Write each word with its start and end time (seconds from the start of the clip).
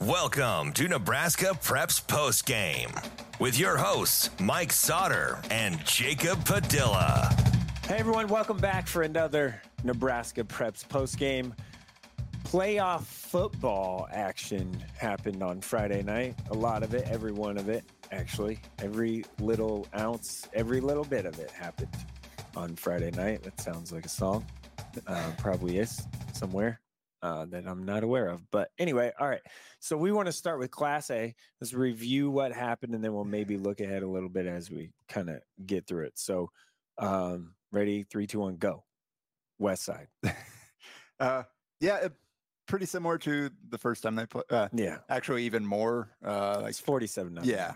Welcome 0.00 0.72
to 0.74 0.88
Nebraska 0.88 1.56
Preps 1.62 2.06
Post 2.06 2.44
Game 2.44 2.90
with 3.40 3.58
your 3.58 3.78
hosts, 3.78 4.28
Mike 4.38 4.68
Sautter 4.68 5.42
and 5.50 5.82
Jacob 5.86 6.44
Padilla. 6.44 7.34
Hey 7.88 7.96
everyone, 7.96 8.28
welcome 8.28 8.58
back 8.58 8.86
for 8.86 9.02
another 9.02 9.62
Nebraska 9.84 10.44
Preps 10.44 10.86
post 10.86 11.18
game. 11.18 11.54
Playoff 12.44 13.04
football 13.04 14.06
action 14.12 14.70
happened 14.98 15.42
on 15.42 15.62
Friday 15.62 16.02
night. 16.02 16.34
A 16.50 16.54
lot 16.54 16.82
of 16.82 16.92
it, 16.92 17.08
every 17.08 17.32
one 17.32 17.56
of 17.56 17.70
it, 17.70 17.82
actually. 18.12 18.60
Every 18.80 19.24
little 19.40 19.86
ounce, 19.98 20.46
every 20.52 20.82
little 20.82 21.04
bit 21.04 21.24
of 21.24 21.38
it 21.40 21.50
happened 21.50 21.96
on 22.54 22.76
Friday 22.76 23.12
night. 23.12 23.42
That 23.44 23.58
sounds 23.62 23.92
like 23.92 24.04
a 24.04 24.10
song. 24.10 24.44
Uh, 25.06 25.32
probably 25.38 25.78
is 25.78 26.06
somewhere 26.34 26.80
uh, 27.22 27.46
that 27.46 27.66
I'm 27.66 27.84
not 27.84 28.02
aware 28.02 28.28
of. 28.28 28.48
But 28.50 28.70
anyway, 28.78 29.12
all 29.18 29.28
right. 29.28 29.40
So 29.80 29.96
we 29.96 30.12
want 30.12 30.26
to 30.26 30.32
start 30.32 30.58
with 30.58 30.70
Class 30.70 31.10
A. 31.10 31.34
Let's 31.60 31.72
review 31.72 32.30
what 32.30 32.52
happened, 32.52 32.94
and 32.94 33.02
then 33.02 33.12
we'll 33.14 33.24
maybe 33.24 33.56
look 33.56 33.80
ahead 33.80 34.02
a 34.02 34.08
little 34.08 34.28
bit 34.28 34.46
as 34.46 34.70
we 34.70 34.90
kind 35.08 35.30
of 35.30 35.40
get 35.64 35.86
through 35.86 36.06
it. 36.06 36.18
So, 36.18 36.50
um, 36.98 37.54
ready? 37.72 38.04
Three, 38.04 38.26
two, 38.26 38.40
one, 38.40 38.56
go. 38.56 38.84
West 39.58 39.84
Side. 39.84 40.08
Uh, 41.18 41.42
yeah, 41.80 41.96
it, 41.96 42.12
pretty 42.66 42.84
similar 42.84 43.16
to 43.16 43.48
the 43.70 43.78
first 43.78 44.02
time 44.02 44.16
they 44.16 44.26
put. 44.26 44.44
Uh, 44.52 44.68
Yeah, 44.74 44.98
actually, 45.08 45.44
even 45.44 45.64
more. 45.64 46.10
Uh, 46.22 46.58
like 46.60 46.68
it's 46.68 46.78
forty-seven. 46.78 47.32
nothing. 47.32 47.48
yeah. 47.50 47.72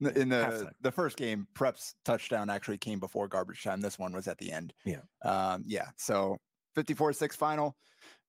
in 0.00 0.28
the 0.28 0.36
Halftime. 0.36 0.70
the 0.82 0.92
first 0.92 1.16
game, 1.16 1.46
Prep's 1.54 1.94
touchdown 2.04 2.50
actually 2.50 2.76
came 2.76 3.00
before 3.00 3.28
garbage 3.28 3.62
time. 3.62 3.80
This 3.80 3.98
one 3.98 4.12
was 4.12 4.28
at 4.28 4.36
the 4.36 4.52
end. 4.52 4.74
Yeah. 4.84 5.00
Um, 5.24 5.64
yeah. 5.66 5.86
So 5.96 6.36
54-6 6.76 7.34
final. 7.34 7.76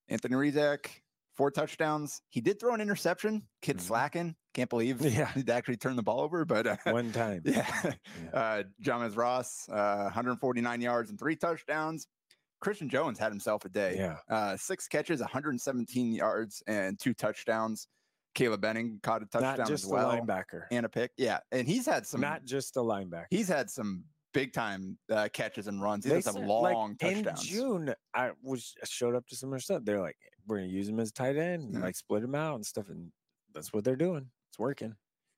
Anthony 0.09 0.35
Rezac, 0.35 0.87
four 1.35 1.51
touchdowns. 1.51 2.21
He 2.29 2.41
did 2.41 2.59
throw 2.59 2.73
an 2.73 2.81
interception. 2.81 3.43
Kid 3.61 3.77
Mhm. 3.77 3.81
slacking. 3.81 4.35
Can't 4.53 4.69
believe 4.69 5.01
Yeah. 5.01 5.31
he'd 5.33 5.49
actually 5.49 5.77
turned 5.77 5.97
the 5.97 6.03
ball 6.03 6.21
over, 6.21 6.45
but 6.45 6.67
uh, 6.67 6.77
one 6.85 7.11
time. 7.11 7.41
yeah. 7.45 7.65
Yeah. 7.83 7.93
Uh, 8.39 8.63
James 8.81 9.15
Ross, 9.15 9.67
uh, 9.69 10.03
149 10.03 10.81
yards 10.81 11.09
and 11.09 11.17
three 11.19 11.35
touchdowns. 11.35 12.07
Christian 12.61 12.87
Jones 12.87 13.19
had 13.19 13.31
himself 13.31 13.65
a 13.65 13.69
day. 13.69 13.95
Yeah. 13.97 14.17
Uh, 14.29 14.55
six 14.57 14.87
catches, 14.87 15.19
117 15.19 16.13
yards, 16.13 16.63
and 16.67 16.97
two 16.99 17.13
touchdowns. 17.13 17.87
Caleb 18.35 18.61
Benning 18.61 18.99
caught 19.03 19.21
a 19.21 19.25
touchdown 19.25 19.57
Not 19.59 19.67
just 19.67 19.83
as 19.83 19.89
a 19.91 19.93
well, 19.93 20.09
linebacker. 20.11 20.63
and 20.71 20.85
a 20.85 20.89
pick. 20.89 21.11
Yeah, 21.17 21.39
and 21.51 21.67
he's 21.67 21.85
had 21.85 22.07
some. 22.07 22.21
Not 22.21 22.45
just 22.45 22.77
a 22.77 22.79
linebacker. 22.79 23.25
he's 23.29 23.47
had 23.47 23.69
some 23.69 24.05
big 24.33 24.53
time 24.53 24.97
uh, 25.09 25.29
catches 25.31 25.67
and 25.67 25.81
runs. 25.81 26.03
He 26.05 26.09
They 26.09 26.15
has 26.17 26.25
some 26.25 26.45
long 26.47 26.63
like, 26.89 26.97
touchdowns. 26.99 27.41
In 27.41 27.47
June, 27.55 27.95
I 28.13 28.31
was 28.41 28.73
showed 28.83 29.15
up 29.15 29.25
to 29.27 29.35
some 29.35 29.49
of 29.49 29.51
their 29.51 29.59
stuff. 29.59 29.83
They're 29.85 30.01
like, 30.01 30.17
we're 30.47 30.57
gonna 30.57 30.69
use 30.69 30.89
him 30.89 30.99
as 30.99 31.11
tight 31.11 31.37
end, 31.37 31.63
and 31.63 31.73
Yeah. 31.75 31.79
like 31.81 31.95
split 31.95 32.23
him 32.23 32.35
out 32.35 32.55
and 32.55 32.65
stuff, 32.65 32.89
and 32.89 33.11
that's 33.53 33.71
what 33.71 33.83
they're 33.83 33.95
doing. 33.95 34.31
It's 34.49 34.59
working. 34.59 34.95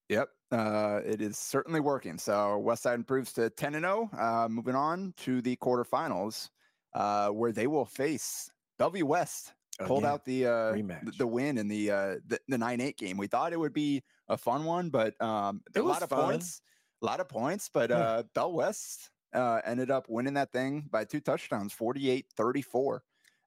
Yep, 0.09 0.29
uh, 0.51 1.01
it 1.03 1.21
is 1.21 1.37
certainly 1.37 1.79
working. 1.79 2.17
So 2.17 2.57
West 2.59 2.83
Side 2.83 2.95
improves 2.95 3.33
to 3.33 3.49
10 3.49 3.75
and 3.75 3.83
0. 3.83 4.09
Uh, 4.17 4.47
moving 4.49 4.75
on 4.75 5.13
to 5.17 5.41
the 5.41 5.55
quarterfinals, 5.57 6.49
uh, 6.93 7.29
where 7.29 7.51
they 7.51 7.67
will 7.67 7.85
face 7.85 8.49
Bellevue 8.77 9.05
West. 9.05 9.53
Oh, 9.79 9.87
Pulled 9.87 10.03
yeah. 10.03 10.11
out 10.13 10.23
the, 10.25 10.45
uh, 10.45 10.71
the 10.71 11.13
the 11.17 11.27
win 11.27 11.57
in 11.57 11.67
the 11.67 11.91
uh, 11.91 12.15
the 12.27 12.39
the 12.47 12.57
nine 12.57 12.79
eight 12.79 12.97
game. 12.97 13.17
We 13.17 13.27
thought 13.27 13.51
it 13.51 13.59
would 13.59 13.73
be 13.73 14.03
a 14.29 14.37
fun 14.37 14.63
one, 14.63 14.89
but 14.89 15.19
um, 15.21 15.61
a 15.75 15.81
lot 15.81 16.01
of 16.01 16.07
fun. 16.07 16.23
points, 16.31 16.61
a 17.05 17.07
lot 17.07 17.19
of 17.19 17.29
points. 17.29 17.69
But 17.71 17.91
uh, 17.91 18.23
Bell 18.33 18.51
West 18.51 19.11
uh, 19.33 19.61
ended 19.63 19.91
up 19.91 20.09
winning 20.09 20.33
that 20.35 20.51
thing 20.51 20.87
by 20.91 21.05
two 21.05 21.19
touchdowns, 21.19 21.73
48-34. 21.75 22.99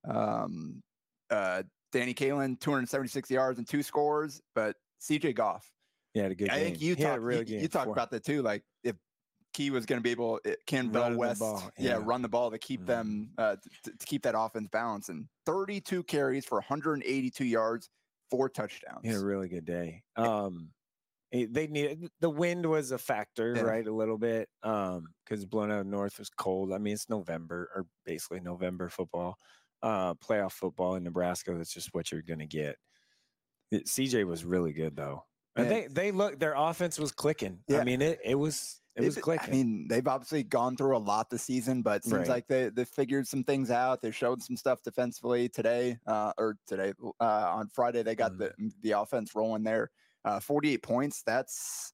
Um, 0.09 0.83
uh, 1.31 1.63
Danny 1.93 2.15
Kaelin, 2.15 2.59
276 2.61 3.31
yards 3.31 3.59
and 3.59 3.67
two 3.67 3.83
scores, 3.83 4.41
but 4.55 4.77
CJ 5.01 5.35
Goff, 5.35 5.71
had 6.15 6.31
a 6.33 6.35
good 6.35 6.51
I 6.51 6.57
game. 6.57 6.65
think 6.65 6.81
you 6.81 6.95
He 6.95 7.03
had 7.03 7.11
a 7.11 7.13
talked 7.15 7.23
real 7.23 7.43
you, 7.43 7.59
you 7.61 7.69
talked 7.69 7.91
about 7.91 8.11
that 8.11 8.25
too. 8.25 8.43
Like 8.43 8.63
if 8.85 8.97
Key 9.55 9.71
was 9.71 9.87
going 9.87 9.99
to 9.99 10.03
be 10.03 10.11
able, 10.11 10.41
it, 10.45 10.59
can 10.67 10.89
Bell 10.89 11.15
West, 11.17 11.41
yeah. 11.43 11.69
yeah. 11.79 12.01
run 12.03 12.23
the 12.23 12.29
ball 12.29 12.51
to 12.51 12.59
keep 12.59 12.83
Mhm. 12.83 12.87
them 12.87 13.31
uh, 13.39 13.57
to, 13.85 13.91
to 13.99 14.07
keep 14.07 14.23
that 14.25 14.35
offense 14.39 14.69
balanced. 14.71 15.09
And 15.11 15.27
32 15.47 16.03
carries 16.05 16.45
for 16.45 16.57
182 16.57 17.45
yards, 17.45 17.89
four 18.31 18.49
touchdowns. 18.49 19.01
He 19.03 19.09
had 19.09 19.21
a 19.21 19.25
really 19.25 19.49
good 19.49 19.65
day. 19.65 20.03
Um, 20.17 20.71
eh, 20.71 20.78
they 21.33 21.66
needed 21.66 22.11
the 22.21 22.31
wind 22.31 22.65
was 22.66 22.91
a 22.91 22.99
factor, 22.99 23.55
Yeah. 23.55 23.62
right? 23.62 23.87
A 23.87 23.93
little 23.93 24.19
bit, 24.19 24.49
um, 24.62 25.09
because 25.25 25.44
blowing 25.44 25.71
out 25.71 25.87
north 25.87 26.19
was 26.19 26.31
cold. 26.31 26.72
I 26.72 26.78
mean, 26.78 26.94
it's 26.94 27.09
November 27.09 27.71
or 27.75 27.87
basically 28.05 28.41
November 28.41 28.89
football, 28.89 29.37
uh, 29.83 30.15
playoff 30.15 30.53
football 30.53 30.94
in 30.97 31.05
Nebraska. 31.05 31.55
That's 31.55 31.72
just 31.72 31.93
what 31.93 32.11
you're 32.11 32.22
gonna 32.22 32.47
get. 32.47 32.77
It- 33.71 33.87
CJ 33.89 34.25
was 34.25 34.44
really 34.44 34.72
good 34.72 34.97
though. 34.97 35.25
And 35.56 35.66
Yeah. 35.66 35.72
they 35.83 35.87
they 35.89 36.11
look 36.12 36.39
their 36.39 36.55
offense 36.55 36.99
was 36.99 37.12
clicking. 37.12 37.62
Yeah. 37.69 37.81
I 37.81 37.84
mean, 37.84 38.00
it 38.00 38.21
it 38.25 38.34
was 38.37 38.81
it 38.97 39.05
was 39.05 39.16
clicking. 39.16 39.49
I 39.49 39.53
mean, 39.53 39.87
they've 39.89 40.06
obviously 40.09 40.43
gone 40.43 40.77
through 40.77 40.97
a 40.97 40.99
lot 40.99 41.31
this 41.31 41.43
season, 41.45 41.83
but 41.83 42.03
seems 42.03 42.15
Right. 42.15 42.28
like 42.28 42.47
they 42.49 42.71
they 42.71 42.84
figured 42.84 43.27
some 43.28 43.45
things 43.45 43.71
out. 43.71 44.00
They 44.00 44.10
showed 44.10 44.43
some 44.43 44.56
stuff 44.56 44.83
defensively 44.83 45.49
today, 45.49 45.99
uh, 46.06 46.33
or 46.39 46.56
today 46.66 46.95
uh, 47.21 47.53
on 47.55 47.69
Friday. 47.69 48.03
They 48.03 48.15
got 48.16 48.39
the 48.39 48.53
the 48.81 48.93
offense 48.93 49.34
rolling 49.34 49.62
there. 49.65 49.91
Uh, 50.25 50.41
48 50.41 50.83
points. 50.83 51.23
That's 51.25 51.93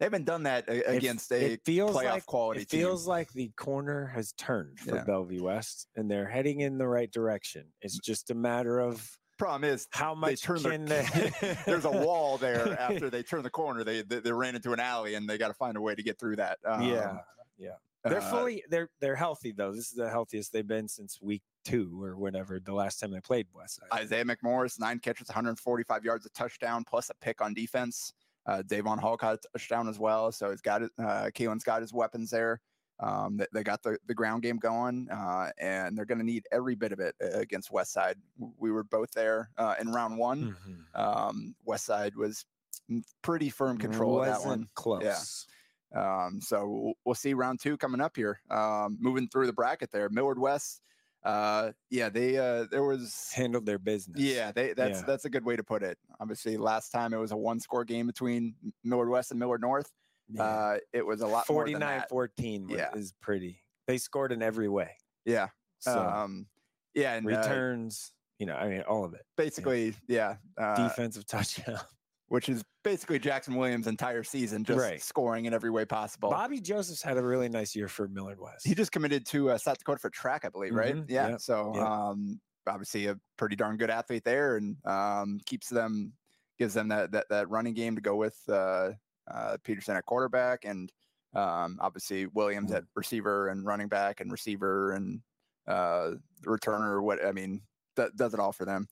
they 0.00 0.06
haven't 0.06 0.24
done 0.24 0.42
that 0.44 0.68
It- 0.68 0.84
against 0.88 1.30
a 1.32 1.52
it 1.52 1.60
feels 1.64 1.94
playoff 1.96 2.10
like, 2.12 2.26
quality 2.26 2.62
It 2.62 2.68
team. 2.70 2.80
feels 2.80 3.06
like 3.06 3.32
the 3.32 3.48
corner 3.56 4.06
has 4.06 4.32
turned 4.32 4.78
for 4.80 4.96
Yeah. 4.96 5.04
Bellevue 5.04 5.42
West, 5.44 5.88
and 5.96 6.10
they're 6.10 6.28
heading 6.28 6.60
in 6.60 6.78
the 6.78 6.86
right 6.88 7.10
direction. 7.10 7.72
It's 7.80 7.98
just 7.98 8.30
a 8.30 8.34
matter 8.34 8.78
of 8.80 9.08
Problem 9.36 9.68
is, 9.68 9.88
how 9.90 10.14
much 10.14 10.42
they 10.42 10.46
turn 10.46 10.60
can 10.62 10.84
their, 10.84 11.02
they? 11.40 11.56
there's 11.66 11.84
a 11.84 11.90
wall 11.90 12.38
there 12.38 12.68
after 12.80 13.10
they 13.10 13.22
turn 13.24 13.42
the 13.42 13.50
corner. 13.50 13.82
They 13.82 14.02
they, 14.02 14.20
they 14.20 14.30
ran 14.32 14.54
into 14.54 14.72
an 14.72 14.78
alley 14.80 15.14
and 15.16 15.28
they 15.28 15.38
got 15.38 15.48
to 15.48 15.54
find 15.54 15.76
a 15.76 15.80
way 15.80 15.94
to 15.96 16.02
get 16.04 16.20
through 16.20 16.36
that. 16.36 16.58
yeah, 16.64 17.10
Um, 17.10 17.20
yeah. 17.58 17.70
They're 18.04 18.20
uh, 18.20 18.30
fully 18.30 18.62
they're 18.68 18.90
they're 19.00 19.16
healthy 19.16 19.52
though. 19.52 19.72
This 19.72 19.86
is 19.88 19.92
the 19.94 20.10
healthiest 20.10 20.52
they've 20.52 20.66
been 20.66 20.88
since 20.88 21.20
week 21.22 21.42
two 21.64 22.02
or 22.02 22.16
whatever 22.16 22.60
the 22.60 22.72
last 22.74 23.00
time 23.00 23.10
they 23.10 23.20
played 23.20 23.46
Westside. 23.56 23.90
Isaiah 23.92 24.24
McMorris, 24.24 24.78
nine 24.78 24.98
catches, 24.98 25.28
145 25.28 26.04
yards, 26.04 26.26
a 26.26 26.30
touchdown, 26.30 26.84
plus 26.84 27.08
a 27.10 27.14
pick 27.20 27.40
on 27.40 27.54
defense. 27.54 28.12
Uh, 28.46 28.60
Davon 28.66 28.98
Hall 28.98 29.16
caught 29.16 29.36
a 29.36 29.58
touchdown 29.58 29.88
as 29.88 29.98
well. 29.98 30.30
So 30.30 30.50
he's 30.50 30.60
got 30.60 30.82
it. 30.82 30.90
Uh, 30.98 31.30
Kaelin's 31.34 31.64
got 31.64 31.80
his 31.80 31.94
weapons 31.94 32.28
there. 32.30 32.60
Um, 33.00 33.38
they, 33.38 33.46
they 33.54 33.62
got 33.64 33.82
the, 33.82 33.96
the 34.06 34.14
ground 34.14 34.42
game 34.42 34.58
going, 34.58 35.08
uh, 35.10 35.50
and 35.58 35.96
they're 35.96 36.04
going 36.04 36.18
to 36.18 36.24
need 36.24 36.44
every 36.52 36.74
bit 36.74 36.92
of 36.92 37.00
it 37.00 37.14
uh, 37.22 37.38
against 37.38 37.72
Westside. 37.72 38.14
W- 38.38 38.54
We 38.58 38.70
were 38.70 38.84
both 38.84 39.10
there 39.12 39.48
uh, 39.56 39.74
in 39.80 39.90
round 39.90 40.18
one. 40.18 40.54
Mhm. 40.94 41.00
Um, 41.00 41.54
Westside 41.66 42.14
was 42.16 42.44
pretty 43.22 43.48
firm 43.48 43.78
control 43.78 44.20
of 44.20 44.26
that 44.26 44.46
one. 44.46 44.68
close. 44.74 45.46
Um, 45.94 46.40
so 46.40 46.66
we'll, 46.68 46.92
we'll 47.04 47.14
see 47.14 47.34
round 47.34 47.60
two 47.60 47.76
coming 47.76 48.00
up 48.00 48.16
here. 48.16 48.40
Um, 48.50 48.96
moving 49.00 49.28
through 49.28 49.46
the 49.46 49.52
bracket 49.52 49.90
there, 49.92 50.08
Millard 50.08 50.38
West. 50.38 50.80
Uh, 51.24 51.72
yeah, 51.88 52.08
they 52.10 52.36
uh, 52.36 52.66
there 52.70 52.82
was 52.84 53.30
Handled 53.34 53.64
their 53.64 53.78
business. 53.78 54.20
yeah, 54.20 54.52
they 54.52 54.74
that's 54.74 55.00
Yeah. 55.00 55.04
that's 55.06 55.24
a 55.24 55.30
good 55.30 55.44
way 55.44 55.56
to 55.56 55.64
put 55.64 55.82
it. 55.82 55.96
Obviously, 56.20 56.56
last 56.58 56.90
time 56.90 57.14
it 57.14 57.18
was 57.18 57.32
a 57.32 57.36
one 57.36 57.58
score 57.60 57.84
game 57.84 58.06
between 58.06 58.54
Millard 58.82 59.08
West 59.08 59.30
and 59.30 59.40
Millard 59.40 59.62
North. 59.62 59.90
Yeah. 60.28 60.42
Uh, 60.42 60.78
it 60.92 61.06
was 61.06 61.20
a 61.22 61.26
lot 61.26 61.48
more 61.48 61.64
than 61.64 61.74
49 61.74 61.98
that. 62.00 62.08
14 62.10 62.66
was- 62.68 62.76
Yeah. 62.78 62.90
is 62.94 63.12
pretty. 63.22 63.62
They 63.86 63.96
scored 63.98 64.32
in 64.32 64.42
every 64.42 64.68
way. 64.68 64.90
Yeah. 65.24 65.48
So 65.78 65.98
Um, 65.98 66.46
yeah, 66.94 67.14
and 67.14 67.26
uh, 67.26 67.36
returns, 67.36 68.12
You 68.38 68.46
know, 68.46 68.56
I 68.56 68.68
mean, 68.68 68.80
all 68.82 69.04
of 69.04 69.14
it. 69.14 69.24
Basically, 69.36 69.94
yeah. 70.08 70.36
Uh, 70.58 70.88
Defensive 70.88 71.26
touchdown. 71.26 71.78
Which 72.28 72.48
is 72.48 72.64
basically 72.82 73.18
Jackson 73.18 73.54
Williams' 73.54 73.86
entire 73.86 74.22
season, 74.24 74.64
just 74.64 74.80
Right. 74.80 75.00
scoring 75.02 75.44
in 75.46 75.54
every 75.54 75.70
way 75.70 75.84
possible. 75.84 76.30
Bobby 76.30 76.60
Joseph's 76.60 77.02
had 77.02 77.16
a 77.16 77.22
really 77.22 77.48
nice 77.48 77.74
year 77.76 77.88
for 77.88 78.08
Millard 78.08 78.40
West. 78.40 78.66
He 78.66 78.74
just 78.74 78.92
committed 78.92 79.26
to 79.26 79.50
uh, 79.50 79.58
South 79.58 79.78
Dakota 79.78 79.98
for 79.98 80.10
track, 80.10 80.44
I 80.44 80.48
believe, 80.48 80.74
right? 80.74 80.94
Mhm, 80.96 81.04
Yeah. 81.08 81.28
yep, 81.30 81.40
So 81.40 81.74
yep. 81.74 81.84
um, 81.84 82.40
obviously 82.66 83.06
a 83.06 83.18
pretty 83.36 83.56
darn 83.56 83.76
good 83.76 83.90
athlete 83.90 84.24
there, 84.24 84.56
and 84.56 84.76
um, 84.86 85.38
keeps 85.46 85.68
them, 85.68 86.14
gives 86.58 86.74
them 86.74 86.88
that 86.88 87.12
that, 87.12 87.26
that 87.30 87.48
running 87.50 87.74
game 87.74 87.94
to 87.94 88.00
go 88.00 88.16
with 88.16 88.38
uh, 88.48 88.92
uh, 89.30 89.56
Peterson 89.64 89.96
at 89.96 90.04
quarterback, 90.06 90.64
and 90.64 90.92
um, 91.34 91.78
obviously 91.80 92.26
Williams 92.26 92.70
Mm. 92.70 92.76
at 92.76 92.84
receiver 92.94 93.48
and 93.48 93.66
running 93.66 93.88
back 93.88 94.20
and 94.20 94.30
receiver 94.32 94.92
and 94.92 95.20
uh, 95.66 96.12
returner. 96.46 97.02
What 97.02 97.24
I 97.24 97.32
mean, 97.32 97.62
that 97.96 98.16
does 98.16 98.34
it 98.34 98.40
all 98.40 98.52
for 98.52 98.64
them. 98.64 98.86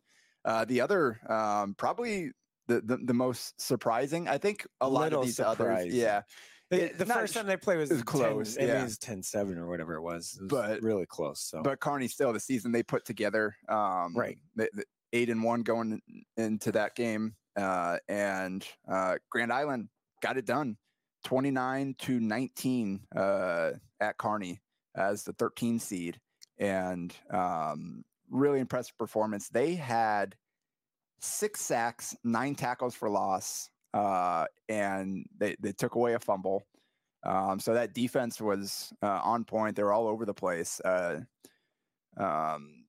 Uh, 0.45 0.65
the 0.65 0.81
other, 0.81 1.21
um, 1.31 1.75
probably 1.75 2.33
the, 2.69 2.81
the 2.81 2.97
the 3.05 3.15
most 3.15 3.61
surprising, 3.61 4.29
I 4.29 4.39
think, 4.39 4.67
a 4.81 4.89
lot 4.89 5.03
Little 5.05 5.21
of 5.21 5.27
these 5.27 5.41
others, 5.41 5.87
yeah, 5.95 6.23
the, 6.71 6.85
it- 6.87 6.99
the 6.99 7.07
first 7.07 7.35
time 7.35 7.47
they 7.47 7.57
played 7.57 7.79
was, 7.79 7.91
it 7.91 7.95
was 7.95 8.03
10 8.03 8.07
close, 8.07 8.57
I 8.57 8.61
mean, 8.61 8.69
yeah. 8.69 8.81
it 8.81 8.85
was 8.85 8.99
10-7 8.99 9.57
or 9.59 9.67
whatever 9.69 9.95
it 9.97 10.03
was. 10.03 10.37
It 10.41 10.43
was 10.45 10.49
But- 10.51 10.83
really 10.83 11.07
close. 11.07 11.41
So 11.41 11.63
but 11.63 11.81
Kearney 11.81 12.09
still 12.09 12.33
the 12.33 12.41
season 12.41 12.73
they 12.73 12.83
put 12.83 13.05
together. 13.05 13.55
Um, 13.69 14.15
Right. 14.17 14.39
the, 14.57 14.69
the 14.73 14.85
eight 15.13 15.29
and 15.29 15.43
one 15.43 15.63
going 15.63 16.01
into 16.37 16.73
that 16.73 16.95
game, 16.95 17.35
uh, 17.57 17.99
and 18.09 18.67
uh, 18.91 19.17
Grand 19.31 19.53
Island 19.53 19.89
got 20.23 20.37
it 20.39 20.47
done, 20.47 20.77
twenty 21.25 21.51
nine 21.51 21.95
to 21.99 22.19
nineteen 22.19 23.01
uh, 23.15 23.73
at 24.01 24.17
Kearney 24.17 24.63
as 24.97 25.25
the 25.25 25.33
thirteen 25.35 25.79
seed, 25.79 26.19
and 26.59 27.15
um, 27.31 28.05
really 28.31 28.61
impressive 28.61 28.97
performance. 28.97 29.49
They 29.51 29.75
had 29.75 30.35
six 31.23 31.61
sacks, 31.61 32.15
nine 32.25 32.55
tackles 32.55 32.95
for 32.95 33.09
loss, 33.09 33.71
uh, 33.95 34.47
and 34.69 35.25
they 35.39 35.57
they 35.61 35.73
took 35.73 35.95
away 35.95 36.15
a 36.15 36.19
fumble. 36.19 36.63
Um, 37.25 37.61
so 37.61 37.75
that 37.75 37.95
defense 37.95 38.41
was 38.41 38.93
uh, 39.03 39.21
on 39.23 39.45
point. 39.45 39.77
They 39.77 39.83
were 39.85 39.93
all 39.93 40.09
over 40.09 40.27
the 40.27 40.35
place. 40.35 40.81
Uh, 40.81 41.21
um, 42.17 42.85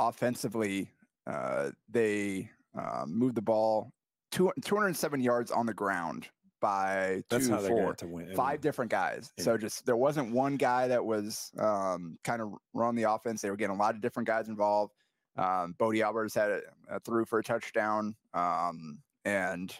offensively, 0.00 0.90
uh, 1.26 1.70
they 1.88 2.50
um, 2.76 3.16
moved 3.16 3.36
the 3.36 3.42
ball 3.42 3.92
two, 4.32 4.52
207 4.64 5.20
yards 5.20 5.50
on 5.50 5.66
the 5.66 5.74
ground 5.74 6.28
by 6.60 7.22
that's 7.30 7.48
two, 7.48 7.56
four, 7.56 7.94
to 7.94 8.06
win. 8.06 8.34
Five 8.34 8.60
different 8.60 8.90
guys. 8.90 9.32
Yeah. 9.38 9.44
So 9.44 9.58
just 9.58 9.86
there 9.86 9.96
wasn't 9.96 10.32
one 10.32 10.56
guy 10.56 10.88
that 10.88 11.04
was 11.04 11.50
um, 11.58 12.18
kind 12.24 12.42
of 12.42 12.54
run 12.74 12.94
the 12.94 13.04
offense. 13.04 13.42
They 13.42 13.50
were 13.50 13.56
getting 13.56 13.76
a 13.76 13.78
lot 13.78 13.94
of 13.94 14.00
different 14.00 14.26
guys 14.26 14.48
involved. 14.48 14.92
Um, 15.36 15.74
Bodie 15.78 16.02
Alvarez 16.02 16.34
had 16.34 16.50
a, 16.50 16.60
a 16.88 17.00
through 17.00 17.26
for 17.26 17.38
a 17.38 17.42
touchdown, 17.42 18.14
um, 18.34 18.98
and 19.24 19.74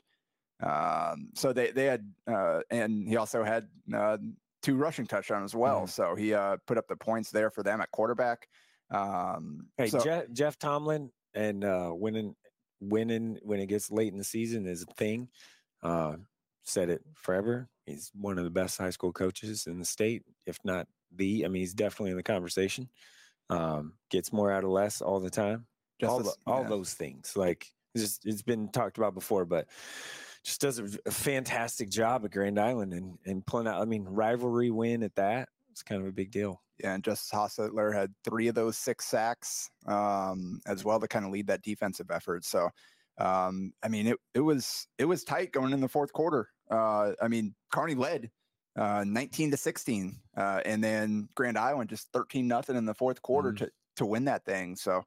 um, 0.62 1.29
so 1.35 1.53
they 1.53 1.70
they 1.70 1.85
had 1.87 2.12
uh, 2.26 2.61
and 2.70 3.08
he 3.08 3.17
also 3.17 3.43
had 3.44 3.69
uh, 3.94 4.19
two 4.62 4.76
rushing 4.76 5.06
touchdowns 5.06 5.53
as 5.53 5.55
well. 5.55 5.82
Mhm. 5.82 5.88
So 5.91 6.14
he 6.14 6.35
uh, 6.35 6.56
put 6.67 6.79
up 6.79 6.88
the 6.88 6.97
points 6.97 7.31
there 7.31 7.50
for 7.50 7.62
them 7.62 7.81
at 7.81 7.91
quarterback. 7.91 8.49
Um, 8.91 9.69
Hey, 9.76 9.88
so- 9.88 10.00
Jeff, 10.03 10.31
Jeff 10.32 10.58
Tomlin 10.58 11.11
and 11.35 11.64
uh, 11.64 11.91
winning, 11.93 12.35
winning 12.81 13.38
when 13.43 13.61
it 13.61 13.67
gets 13.67 13.91
late 13.91 14.12
in 14.12 14.19
the 14.19 14.25
season 14.25 14.67
is 14.67 14.82
a 14.82 14.94
thing. 14.94 15.29
Uh, 15.82 16.17
said 16.64 16.88
it 16.91 17.02
forever. 17.14 17.69
He's 17.85 18.11
one 18.14 18.38
of 18.38 18.44
the 18.44 18.50
best 18.50 18.79
high 18.79 18.91
school 18.91 19.12
coaches 19.12 19.67
in 19.69 19.79
the 19.79 19.85
state, 19.85 20.23
if 20.47 20.59
not 20.64 20.88
the. 21.14 21.44
I 21.44 21.49
mean, 21.49 21.61
he's 21.61 21.75
definitely 21.75 22.11
in 22.11 22.17
the 22.17 22.23
conversation. 22.23 22.88
Um, 23.49 23.95
gets 24.11 24.33
more 24.33 24.51
out 24.51 24.65
of 24.65 24.71
less 24.71 25.01
all 25.01 25.21
the 25.21 25.31
time. 25.31 25.67
just 26.01 26.11
all 26.11 26.23
the, 26.23 26.35
all 26.47 26.63
yeah. 26.63 26.69
those 26.69 26.95
things. 26.95 27.37
Like 27.37 27.67
just 27.97 28.27
it's 28.27 28.43
been 28.43 28.69
talked 28.69 28.99
about 28.99 29.15
before, 29.15 29.45
but 29.45 29.69
just 30.45 30.61
does 30.61 30.79
a 30.79 31.11
fantastic 31.11 31.91
job 31.91 32.25
at 32.25 32.31
Grand 32.31 32.59
Island 32.59 32.93
and 32.93 33.19
and 33.25 33.45
pulling 33.47 33.67
out. 33.67 33.81
I 33.81 33.85
mean, 33.85 34.05
rivalry 34.05 34.71
win 34.71 35.03
at 35.03 35.15
that. 35.17 35.49
It's 35.71 35.83
kind 35.83 36.01
of 36.01 36.09
a 36.09 36.13
big 36.13 36.31
deal. 36.31 36.63
Yeah, 36.79 36.95
and 36.95 37.03
Justice 37.03 37.31
Hostetler 37.33 37.95
had 37.95 38.13
three 38.25 38.49
of 38.49 38.55
those 38.55 38.77
six 38.77 39.07
sacks 39.07 39.71
um, 39.87 40.61
as 40.67 40.85
well 40.85 41.01
to 41.01 41.09
kind 41.09 41.25
of 41.25 41.31
lead 41.31 41.47
that 41.47 41.63
defensive 41.63 42.11
effort. 42.11 42.45
So, 42.45 42.69
um, 43.19 43.73
I 43.83 43.89
mean, 43.89 44.07
it 44.07 44.19
it 44.35 44.41
was 44.41 44.87
it 44.99 45.07
was 45.07 45.25
tight 45.25 45.53
going 45.53 45.73
in 45.73 45.81
the 45.81 45.89
fourth 45.89 46.13
quarter. 46.13 46.49
Uh, 46.71 47.13
I 47.21 47.29
mean, 47.29 47.55
Kearney 47.73 47.95
led 47.95 48.31
uh, 48.76 49.05
19 49.05 49.50
to 49.52 49.56
16, 49.56 50.20
uh, 50.37 50.61
and 50.64 50.82
then 50.84 51.28
Grand 51.34 51.58
Island 51.58 51.90
just 51.90 52.12
13 52.12 52.46
nothing 52.46 52.76
in 52.76 52.84
the 52.84 52.94
fourth 52.94 53.23
quarter 53.23 53.52
Mhm. 53.52 53.58
to 53.58 53.70
to 53.96 54.06
win 54.06 54.25
that 54.26 54.44
thing. 54.44 54.76
So, 54.76 55.02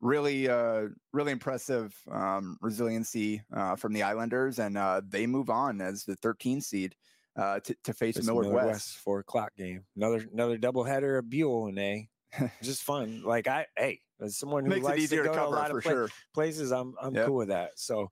really, 0.00 0.48
uh, 0.48 0.88
really 1.12 1.30
impressive 1.32 1.94
um, 2.10 2.58
resiliency 2.60 3.42
uh, 3.52 3.76
from 3.76 3.92
the 3.92 4.02
Islanders, 4.02 4.58
and 4.58 4.76
uh, 4.76 5.00
they 5.06 5.26
move 5.28 5.48
on 5.48 5.80
as 5.80 6.04
the 6.04 6.16
13 6.16 6.60
seed 6.60 6.96
uh, 7.36 7.60
to, 7.60 7.74
to 7.84 7.94
face 7.94 8.16
It's 8.16 8.26
Millard, 8.26 8.48
Millard 8.48 8.66
West. 8.66 8.98
four 8.98 9.20
o'clock 9.20 9.54
game. 9.56 9.86
Another 9.96 10.26
another 10.32 10.58
double 10.58 10.82
header 10.84 11.18
of 11.18 11.30
Buell 11.30 11.66
and 11.68 11.78
A. 11.78 12.10
Just 12.62 12.82
fun. 12.82 13.22
Like 13.22 13.46
I 13.46 13.66
hey, 13.76 14.00
as 14.20 14.36
someone 14.36 14.64
who 14.64 14.70
Makes 14.70 14.84
likes 14.84 15.08
to 15.08 15.16
go 15.16 15.22
to 15.22 15.30
a 15.32 15.34
cover 15.34 15.56
lot 15.56 15.70
for 15.70 15.78
of 15.78 15.84
sure. 15.84 16.08
places, 16.34 16.72
I'm 16.72 16.94
I'm 17.00 17.14
Yep. 17.14 17.26
cool 17.26 17.36
with 17.36 17.48
that. 17.48 17.78
So 17.78 18.10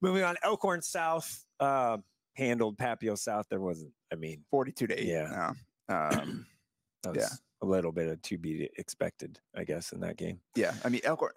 moving 0.00 0.24
on, 0.24 0.36
Elkhorn 0.42 0.82
South 0.82 1.44
uh, 1.60 1.98
handled 2.38 2.78
Papio 2.78 3.18
South. 3.18 3.46
There 3.50 3.60
wasn't. 3.60 3.92
I 4.12 4.16
mean, 4.16 4.44
42 4.50 4.86
to 4.86 5.00
8. 5.00 5.06
Yeah. 5.06 5.52
no. 5.88 5.94
Um, 5.94 6.46
that 7.02 7.14
was 7.14 7.22
Yeah. 7.24 7.36
a 7.62 7.66
little 7.66 7.92
bit 7.92 8.08
of 8.08 8.22
to 8.22 8.38
be 8.38 8.70
expected, 8.78 9.38
I 9.54 9.64
guess, 9.64 9.92
in 9.92 10.00
that 10.00 10.16
game. 10.16 10.40
yeah. 10.54 10.72
I 10.84 10.88
mean, 10.88 11.00
Elkhorn, 11.04 11.32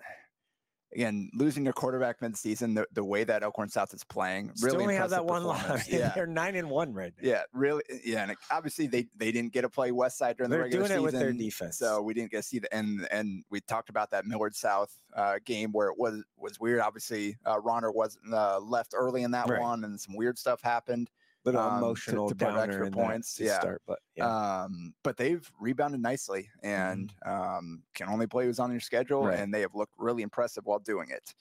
again, 0.93 1.29
losing 1.33 1.63
their 1.63 1.73
quarterback 1.73 2.19
midseason, 2.19 2.75
the, 2.75 2.85
the 2.93 3.03
way 3.03 3.23
that 3.23 3.43
Elkhorn 3.43 3.69
South 3.69 3.93
is 3.93 4.03
playing, 4.03 4.47
really 4.61 4.69
Still 4.71 4.81
only 4.81 4.95
have 4.95 5.09
that 5.11 5.25
one 5.25 5.43
loss. 5.43 5.87
Yeah. 5.89 6.11
They're 6.15 6.27
nine 6.27 6.55
and 6.55 6.69
one 6.69 6.93
right 6.93 7.13
now. 7.21 7.29
Yeah, 7.29 7.41
really. 7.53 7.83
Yeah, 8.03 8.23
and 8.23 8.35
obviously 8.49 8.87
they 8.87 9.07
they 9.15 9.31
didn't 9.31 9.53
get 9.53 9.61
to 9.61 9.69
play 9.69 9.91
West 9.91 10.17
Side 10.17 10.37
during 10.37 10.49
the 10.49 10.57
They're 10.57 10.63
regular 10.63 10.87
doing 10.87 10.99
it 10.99 11.01
with 11.03 11.13
their 11.13 11.31
season, 11.31 11.37
defense. 11.45 11.77
so 11.77 12.01
we 12.01 12.13
didn't 12.13 12.31
get 12.31 12.37
to 12.37 12.43
see 12.43 12.59
the 12.59 12.73
and 12.73 13.07
and 13.11 13.43
we 13.49 13.59
talked 13.61 13.89
about 13.89 14.11
that 14.11 14.25
Millard 14.25 14.55
South 14.55 14.93
uh, 15.15 15.39
game 15.45 15.71
where 15.71 15.87
it 15.87 15.97
was 15.97 16.23
was 16.37 16.59
weird. 16.59 16.79
Obviously, 16.79 17.37
uh, 17.45 17.59
Ronner 17.59 17.91
was 17.91 18.17
uh, 18.31 18.59
left 18.59 18.93
early 18.95 19.23
in 19.23 19.31
that 19.31 19.49
Right. 19.49 19.59
one, 19.61 19.83
and 19.83 19.99
some 19.99 20.15
weird 20.15 20.37
stuff 20.37 20.61
happened. 20.61 21.09
Little 21.45 21.61
um, 21.61 21.77
emotional 21.77 22.29
to 22.29 22.35
put 22.35 22.55
extra 22.55 22.89
points, 22.91 23.35
to 23.35 23.45
yeah. 23.45 23.59
start, 23.59 23.81
but 23.87 23.99
yeah. 24.15 24.61
Um, 24.63 24.93
but 25.03 25.17
they've 25.17 25.49
rebounded 25.59 26.01
nicely 26.01 26.49
and 26.63 27.11
um, 27.25 27.83
can 27.93 28.09
only 28.09 28.27
play 28.27 28.45
who's 28.45 28.59
on 28.59 28.71
your 28.71 28.79
schedule, 28.79 29.21
Mm-hmm. 29.21 29.29
Right. 29.29 29.39
and 29.39 29.53
they 29.53 29.61
have 29.61 29.75
looked 29.75 29.93
really 29.97 30.23
impressive 30.23 30.65
while 30.65 30.79
doing 30.79 31.09
it. 31.09 31.33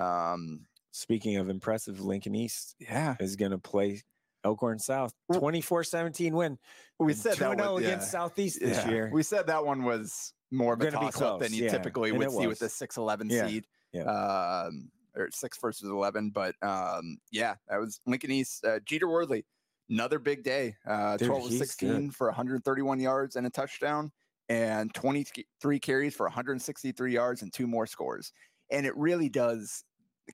Um, 0.00 0.66
Speaking 0.90 1.36
of 1.36 1.48
impressive, 1.48 2.00
Lincoln 2.00 2.34
East 2.34 2.74
yeah, 2.78 3.16
is 3.20 3.36
going 3.36 3.50
to 3.50 3.58
play 3.58 4.02
Elkhorn 4.44 4.78
South. 4.78 5.12
24-17 5.32 6.32
win. 6.32 6.58
we 6.98 7.12
said 7.12 7.36
that 7.38 7.56
2-0 7.56 7.72
one, 7.72 7.82
against 7.82 8.06
yeah. 8.06 8.10
Southeast 8.20 8.60
this 8.60 8.84
Yeah, 8.84 8.90
year. 8.90 9.10
We 9.12 9.22
said 9.22 9.46
that 9.48 9.64
one 9.64 9.84
was 9.84 10.32
more 10.50 10.74
of 10.74 10.80
a 10.80 10.90
toss 10.90 11.20
up 11.20 11.40
than 11.40 11.52
you 11.52 11.64
yeah, 11.64 11.70
typically 11.70 12.10
and 12.10 12.18
would 12.18 12.30
see 12.30 12.46
with 12.46 12.58
the 12.58 12.66
was. 12.66 12.72
6 12.72 12.96
11 12.96 13.30
Yeah, 13.30 13.46
seed. 13.46 13.66
yeah. 13.92 14.02
Um, 14.04 14.90
or 15.18 15.28
six 15.32 15.58
versus 15.60 15.90
11. 15.90 16.30
But 16.30 16.54
um, 16.62 17.18
yeah, 17.30 17.54
that 17.68 17.78
was 17.78 18.00
Lincoln 18.06 18.30
East. 18.30 18.64
Uh, 18.64 18.78
Jeter 18.84 19.08
Worley, 19.08 19.44
another 19.90 20.18
big 20.18 20.42
day. 20.42 20.76
Uh, 20.86 21.16
Dude, 21.16 21.28
12 21.28 21.44
of 21.44 21.50
he's 21.50 21.58
16 21.58 21.88
good. 21.88 22.14
for 22.14 22.28
131 22.28 23.00
yards 23.00 23.36
and 23.36 23.46
a 23.46 23.50
touchdown, 23.50 24.10
and 24.48 24.92
23 24.94 25.78
carries 25.80 26.14
for 26.14 26.26
163 26.26 27.12
yards 27.12 27.42
and 27.42 27.52
two 27.52 27.66
more 27.66 27.86
scores. 27.86 28.32
And 28.70 28.86
it 28.86 28.96
really 28.96 29.28
does 29.28 29.84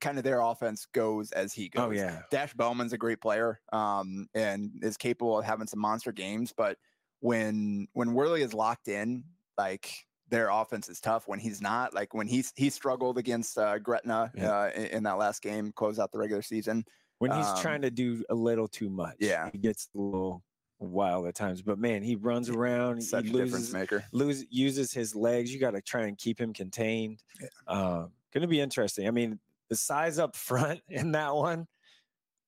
kind 0.01 0.19
of 0.19 0.25
their 0.25 0.41
offense 0.41 0.87
goes 0.93 1.31
as 1.33 1.53
he 1.53 1.69
goes. 1.69 1.87
oh 1.87 1.91
yeah. 1.91 2.23
Dash 2.31 2.53
Bowman's 2.55 2.93
a 2.93 2.99
great 2.99 3.21
player 3.21 3.61
um, 3.73 4.27
and 4.35 4.73
is 4.83 4.97
capable 4.97 5.39
of 5.39 5.45
having 5.45 5.67
some 5.67 5.81
monster 5.81 6.13
games. 6.13 6.53
But 6.57 6.79
when 7.21 7.87
when 7.93 8.13
Worley 8.13 8.43
is 8.43 8.55
locked 8.55 8.89
in, 8.89 9.25
like 9.57 9.91
their 10.35 10.51
offense 10.51 10.89
is 10.89 11.01
tough. 11.01 11.29
When 11.29 11.39
he's 11.39 11.61
not, 11.61 11.95
like 11.95 12.13
when 12.13 12.27
he's 12.27 12.53
he 12.57 12.69
struggled 12.69 13.19
against 13.19 13.57
uh, 13.57 13.79
Gretna 13.79 14.33
Yeah. 14.35 14.51
uh, 14.51 14.71
in, 14.75 14.87
in 14.87 15.03
that 15.05 15.17
last 15.17 15.43
game, 15.43 15.71
close 15.71 16.01
out 16.01 16.11
the 16.11 16.19
regular 16.19 16.43
season. 16.43 16.85
When 17.19 17.31
he's 17.31 17.47
um, 17.47 17.61
trying 17.61 17.83
to 17.83 17.91
do 17.91 18.25
a 18.29 18.35
little 18.35 18.67
too 18.67 18.91
much. 18.91 19.15
Yeah. 19.21 19.49
He 19.53 19.59
gets 19.59 19.89
a 19.95 19.99
little 19.99 20.43
wild 20.81 21.29
at 21.29 21.37
times. 21.37 21.63
But 21.63 21.79
man, 21.79 22.03
he 22.03 22.17
runs 22.17 22.51
around. 22.51 23.01
Such 23.03 23.27
he 23.27 23.31
a 23.31 23.45
difference 23.45 23.73
maker. 23.73 24.05
lose 24.11 24.45
uses 24.51 24.93
his 24.93 25.15
legs. 25.15 25.55
You 25.55 25.61
got 25.61 25.71
to 25.71 25.81
try 25.81 26.07
and 26.07 26.19
keep 26.19 26.41
him 26.41 26.53
contained. 26.53 27.23
Yeah. 27.41 27.47
Uh, 27.69 28.07
going 28.33 28.43
to 28.43 28.49
be 28.49 28.61
interesting. 28.61 29.07
I 29.07 29.13
mean, 29.13 29.39
the 29.71 29.77
size 29.77 30.19
up 30.19 30.35
front 30.51 30.81
in 30.89 31.13
that 31.13 31.33
one 31.35 31.69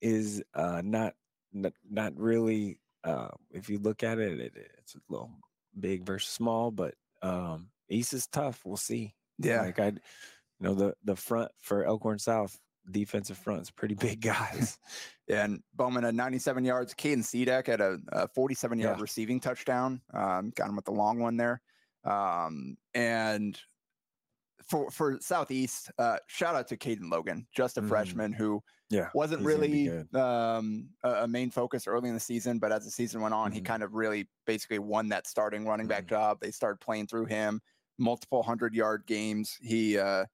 is 0.00 0.43
uh, 0.55 0.83
not, 0.85 1.14
not 1.52 1.73
not 1.88 2.19
really. 2.19 2.81
Uh, 3.05 3.28
if 3.52 3.71
you 3.71 3.78
look 3.78 4.02
at 4.02 4.19
it, 4.19 4.40
it, 4.40 4.52
it's 4.78 4.97
a 4.97 5.00
little 5.09 5.31
big 5.78 6.05
versus 6.05 6.28
small, 6.31 6.73
but 6.73 6.95
um, 7.23 7.69
East 7.88 8.12
is 8.12 8.26
tough. 8.26 8.64
We'll 8.64 8.76
see. 8.76 9.14
Yeah. 9.38 9.62
like 9.62 9.78
I, 9.78 9.87
you 9.88 10.00
know, 10.61 10.75
the 10.75 10.95
the 11.05 11.16
front 11.16 11.52
for 11.61 11.85
Elkhorn 11.85 12.19
South 12.19 12.59
defensive 12.90 13.37
front 13.37 13.62
is 13.62 13.71
pretty 13.71 13.95
big 13.95 14.21
guys. 14.23 14.78
Yeah, 15.28 15.45
and 15.45 15.62
Bowman 15.75 16.05
had 16.05 16.14
97 16.14 16.64
yards. 16.64 16.95
Caden 16.95 17.19
Sedeck 17.19 17.66
had 17.66 17.81
a, 17.81 17.99
a 18.12 18.28
47 18.28 18.78
yard 18.78 18.97
Yeah. 18.99 19.02
receiving 19.02 19.40
touchdown. 19.40 20.02
Um, 20.14 20.50
got 20.50 20.69
him 20.69 20.76
with 20.76 20.85
the 20.85 20.93
long 20.93 21.19
one 21.19 21.37
there. 21.37 21.61
Um, 22.05 22.76
and 22.95 23.61
for 24.62 24.90
for 24.90 25.19
Southeast, 25.21 25.90
uh, 25.99 26.19
shout 26.28 26.55
out 26.55 26.66
to 26.69 26.76
Caden 26.76 27.11
Logan, 27.11 27.47
just 27.55 27.76
a 27.76 27.83
Mhm. 27.83 27.88
freshman 27.88 28.33
who 28.33 28.62
Yeah, 28.88 29.11
wasn't 29.14 29.43
he's 29.43 29.55
gonna 29.55 29.69
be 29.69 29.88
really 29.88 30.09
um, 30.14 30.90
a, 31.02 31.25
a 31.25 31.28
main 31.28 31.50
focus 31.50 31.87
early 31.87 32.09
in 32.09 32.14
the 32.14 32.21
season, 32.21 32.59
but 32.59 32.73
as 32.73 32.85
the 32.85 32.90
season 32.90 33.21
went 33.21 33.35
on, 33.35 33.52
he 33.52 33.61
Mhm. 33.61 33.64
kind 33.66 33.83
of 33.83 33.95
really 33.95 34.31
basically 34.47 34.78
won 34.78 35.09
that 35.11 35.26
starting 35.26 35.66
running 35.66 35.87
back 35.88 36.05
Mhm. 36.05 36.09
job. 36.11 36.40
They 36.40 36.50
started 36.52 36.78
playing 36.81 37.07
through 37.09 37.26
him, 37.26 37.61
multiple 37.98 38.42
hundred 38.42 38.74
yard 38.74 39.04
games. 39.06 39.56
He 39.60 39.98
uh, 39.98 40.24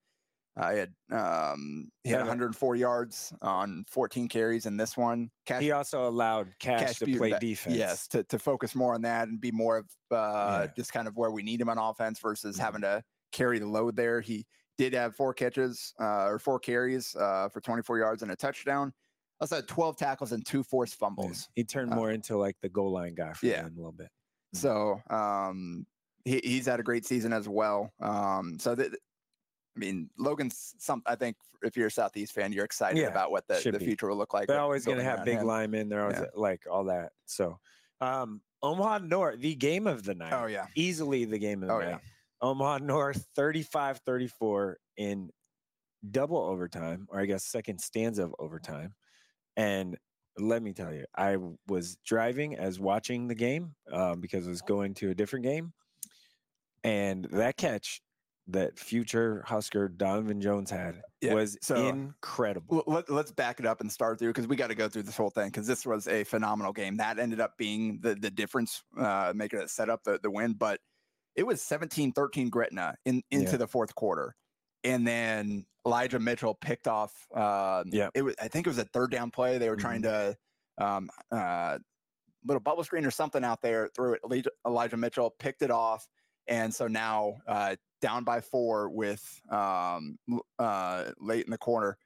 I 0.55 0.73
had 0.73 0.93
um, 1.11 1.89
he 2.03 2.11
had 2.11 2.19
104 2.19 2.75
yards 2.75 3.33
on 3.41 3.85
14 3.89 4.27
carries 4.27 4.65
in 4.67 4.77
this 4.77 4.95
one. 4.95 5.31
Cash, 5.47 5.61
He 5.63 5.71
also 5.71 6.07
allowed 6.07 6.49
Cash, 6.59 6.79
Cash 6.81 6.99
to 6.99 7.17
play 7.17 7.31
back- 7.31 7.39
defense. 7.41 7.75
Yes, 7.75 8.07
to, 8.09 8.23
to 8.25 8.37
focus 8.37 8.75
more 8.75 8.93
on 8.93 9.01
that 9.01 9.27
and 9.29 9.41
be 9.41 9.51
more 9.51 9.77
of 9.77 9.85
uh, 10.11 10.65
Yeah. 10.65 10.67
just 10.75 10.93
kind 10.93 11.07
of 11.07 11.15
where 11.17 11.31
we 11.31 11.41
need 11.41 11.59
him 11.59 11.69
on 11.69 11.77
offense 11.79 12.19
versus 12.19 12.57
Mhm. 12.57 12.61
having 12.61 12.81
to 12.81 13.03
carry 13.31 13.57
the 13.57 13.65
load 13.67 13.95
there. 13.95 14.21
He 14.21 14.45
did 14.77 14.93
have 14.93 15.15
four 15.15 15.33
catches 15.33 15.91
uh, 15.99 16.25
or 16.25 16.37
four 16.37 16.59
carries 16.59 17.15
uh, 17.15 17.49
for 17.49 17.59
24 17.61 17.97
yards 17.97 18.21
and 18.21 18.31
a 18.31 18.35
touchdown. 18.35 18.93
Also 19.41 19.55
had 19.55 19.67
12 19.67 19.97
tackles 19.97 20.31
and 20.33 20.45
two 20.45 20.61
forced 20.61 20.93
Yeah. 21.01 21.07
fumbles. 21.07 21.49
He 21.55 21.63
turned 21.63 21.91
Uh, 21.91 21.95
more 21.95 22.11
into 22.11 22.37
like 22.37 22.57
the 22.61 22.69
goal 22.69 22.91
line 22.91 23.15
guy 23.15 23.33
for 23.33 23.47
yeah. 23.47 23.63
them 23.63 23.73
a 23.73 23.75
little 23.75 23.91
bit. 23.91 24.09
So 24.53 25.01
um, 25.09 25.87
he, 26.25 26.39
he's 26.43 26.65
had 26.65 26.79
a 26.79 26.83
great 26.83 27.05
season 27.05 27.33
as 27.33 27.47
well. 27.49 27.91
Um, 27.99 28.57
so 28.59 28.75
that, 28.75 28.91
I 28.93 29.79
mean, 29.79 30.09
Logan's 30.17 30.75
some. 30.77 31.01
I 31.05 31.15
think 31.15 31.35
if 31.63 31.75
you're 31.75 31.87
a 31.87 31.91
Southeast 31.91 32.33
fan, 32.33 32.51
you're 32.53 32.65
excited 32.65 32.99
Yeah, 32.99 33.07
about 33.07 33.31
what 33.31 33.47
the, 33.47 33.55
the 33.71 33.79
future 33.79 34.07
will 34.07 34.17
look 34.17 34.33
like. 34.33 34.47
They're 34.47 34.59
always 34.59 34.85
going 34.85 34.97
to 34.99 35.03
have 35.03 35.25
big 35.25 35.39
him. 35.39 35.47
linemen. 35.47 35.89
They're 35.89 36.01
always 36.03 36.19
Yeah. 36.19 36.25
like 36.35 36.63
all 36.69 36.85
that. 36.85 37.13
So, 37.25 37.59
um, 38.01 38.41
Omaha 38.61 38.99
North, 38.99 39.39
the 39.39 39.55
game 39.55 39.87
of 39.87 40.03
the 40.03 40.15
night. 40.15 40.31
Oh 40.33 40.45
yeah. 40.45 40.67
Easily 40.75 41.25
the 41.25 41.39
game 41.39 41.63
of 41.63 41.69
the 41.69 41.75
Oh, 41.75 41.79
night. 41.79 41.89
yeah. 41.89 41.97
Omaha 42.41 42.77
North 42.79 43.27
35 43.35 43.99
34 44.05 44.77
in 44.97 45.31
double 46.11 46.37
overtime, 46.37 47.07
or 47.09 47.19
I 47.19 47.25
guess 47.25 47.43
second 47.45 47.79
stanza 47.81 48.23
of 48.23 48.35
overtime. 48.39 48.93
And 49.57 49.97
let 50.37 50.61
me 50.61 50.73
tell 50.73 50.93
you, 50.93 51.05
I 51.15 51.37
was 51.67 51.95
driving 52.05 52.55
as 52.57 52.79
watching 52.79 53.27
the 53.27 53.35
game 53.35 53.75
um, 53.91 54.19
because 54.19 54.47
I 54.47 54.49
was 54.49 54.61
going 54.61 54.93
to 54.95 55.09
a 55.11 55.15
different 55.15 55.43
game. 55.45 55.73
And 56.83 57.25
that 57.31 57.57
catch 57.57 58.01
that 58.47 58.77
future 58.77 59.41
Husker 59.47 59.87
Donovan 59.87 60.41
Jones 60.41 60.69
had 60.69 61.01
Yeah, 61.21 61.33
was 61.33 61.57
so- 61.61 61.75
incredible. 61.87 62.83
Let, 62.87 63.09
let's 63.09 63.31
back 63.31 63.61
it 63.61 63.65
up 63.65 63.79
and 63.79 63.89
start 63.89 64.19
through 64.19 64.29
because 64.29 64.47
we 64.47 64.57
got 64.57 64.67
to 64.67 64.75
go 64.75 64.89
through 64.89 65.03
this 65.03 65.15
whole 65.15 65.29
thing 65.29 65.47
because 65.47 65.65
this 65.65 65.85
was 65.85 66.09
a 66.09 66.25
phenomenal 66.25 66.73
game. 66.73 66.97
That 66.97 67.19
ended 67.19 67.39
up 67.39 67.57
being 67.57 67.99
the 68.01 68.15
the 68.15 68.29
difference, 68.29 68.83
uh, 68.97 69.31
making 69.33 69.59
it 69.61 69.69
set 69.69 69.89
up 69.89 70.03
the, 70.03 70.19
the 70.21 70.29
win. 70.29 70.53
But 70.53 70.81
it 71.35 71.43
was 71.47 71.61
17-13 71.61 72.49
Gretna 72.49 72.95
in 73.05 73.23
into 73.31 73.51
Yeah. 73.51 73.57
the 73.57 73.67
fourth 73.67 73.95
quarter, 73.95 74.35
and 74.83 75.07
then 75.07 75.65
Elijah 75.85 76.19
Mitchell 76.19 76.53
picked 76.53 76.87
off. 76.87 77.13
Uh, 77.33 77.85
Yeah. 77.87 78.09
it 78.13 78.23
was. 78.23 78.35
I 78.41 78.49
think 78.49 78.67
it 78.67 78.69
was 78.69 78.77
a 78.77 78.85
third 78.85 79.09
down 79.11 79.31
play. 79.31 79.57
They 79.57 79.69
were 79.69 79.77
trying 79.77 80.01
to 80.01 80.35
um, 80.79 81.09
uh, 81.31 81.79
little 82.45 82.59
bubble 82.59 82.83
screen 82.83 83.05
or 83.05 83.11
something 83.11 83.45
out 83.45 83.61
there. 83.61 83.89
Threw 83.95 84.17
it. 84.21 84.47
Elijah 84.67 84.97
Mitchell 84.97 85.29
picked 85.39 85.61
it 85.61 85.71
off, 85.71 86.05
and 86.47 86.73
so 86.73 86.87
now 86.87 87.37
uh, 87.47 87.75
down 88.01 88.23
by 88.23 88.41
four 88.41 88.89
with 88.89 89.23
um, 89.49 90.17
uh, 90.59 91.05
late 91.19 91.45
in 91.45 91.51
the 91.51 91.57
corner 91.57 91.97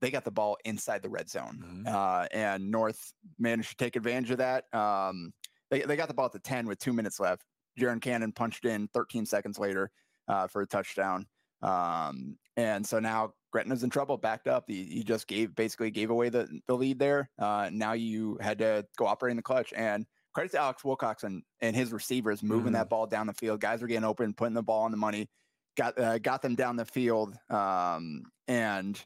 they 0.00 0.10
got 0.10 0.24
the 0.24 0.30
ball 0.30 0.58
inside 0.66 1.00
the 1.00 1.08
red 1.08 1.30
zone, 1.30 1.84
Mhm. 1.86 1.88
uh, 1.90 2.26
and 2.30 2.70
North 2.70 3.14
managed 3.38 3.70
to 3.70 3.76
take 3.76 3.96
advantage 3.96 4.30
of 4.32 4.38
that. 4.38 4.64
Um, 4.74 5.32
they 5.70 5.80
they 5.82 5.96
got 5.96 6.08
the 6.08 6.14
ball 6.14 6.26
at 6.26 6.32
the 6.32 6.40
ten 6.40 6.66
with 6.66 6.78
two 6.78 6.92
minutes 6.92 7.18
left. 7.20 7.42
Jaron 7.80 8.02
Cannon 8.02 8.30
punched 8.30 8.66
in 8.66 8.86
13 8.88 9.24
seconds 9.24 9.58
later 9.58 9.90
uh, 10.28 10.46
for 10.46 10.60
a 10.60 10.66
touchdown, 10.66 11.26
um, 11.62 12.36
and 12.56 12.86
so 12.86 12.98
now 13.00 13.32
Gretna's 13.50 13.82
in 13.82 13.88
trouble, 13.88 14.18
backed 14.18 14.46
up. 14.46 14.64
He, 14.68 14.84
he 14.84 15.04
just 15.04 15.26
gave 15.26 15.54
basically 15.54 15.90
gave 15.90 16.10
away 16.10 16.28
the 16.28 16.48
the 16.66 16.74
lead 16.76 16.98
there. 16.98 17.30
Uh, 17.38 17.70
now 17.72 17.94
you 17.94 18.36
had 18.42 18.58
to 18.58 18.84
go 18.98 19.06
operate 19.06 19.30
in 19.30 19.36
the 19.36 19.42
clutch 19.42 19.72
and. 19.74 20.06
Credit 20.34 20.52
to 20.52 20.58
Alex 20.58 20.84
Wilcox 20.84 21.24
and 21.24 21.42
and 21.60 21.74
his 21.76 21.92
receivers 21.92 22.42
moving 22.42 22.72
that 22.72 22.88
ball 22.88 23.06
down 23.06 23.26
the 23.26 23.32
field. 23.32 23.60
Guys 23.60 23.80
were 23.80 23.88
getting 23.88 24.04
open, 24.04 24.34
putting 24.34 24.54
the 24.54 24.62
ball 24.62 24.82
on 24.82 24.90
the 24.90 24.96
money, 24.96 25.28
got 25.76 25.98
uh, 25.98 26.18
got 26.18 26.42
them 26.42 26.54
down 26.56 26.76
the 26.76 26.84
field, 26.84 27.34
um, 27.50 28.24
and 28.48 29.02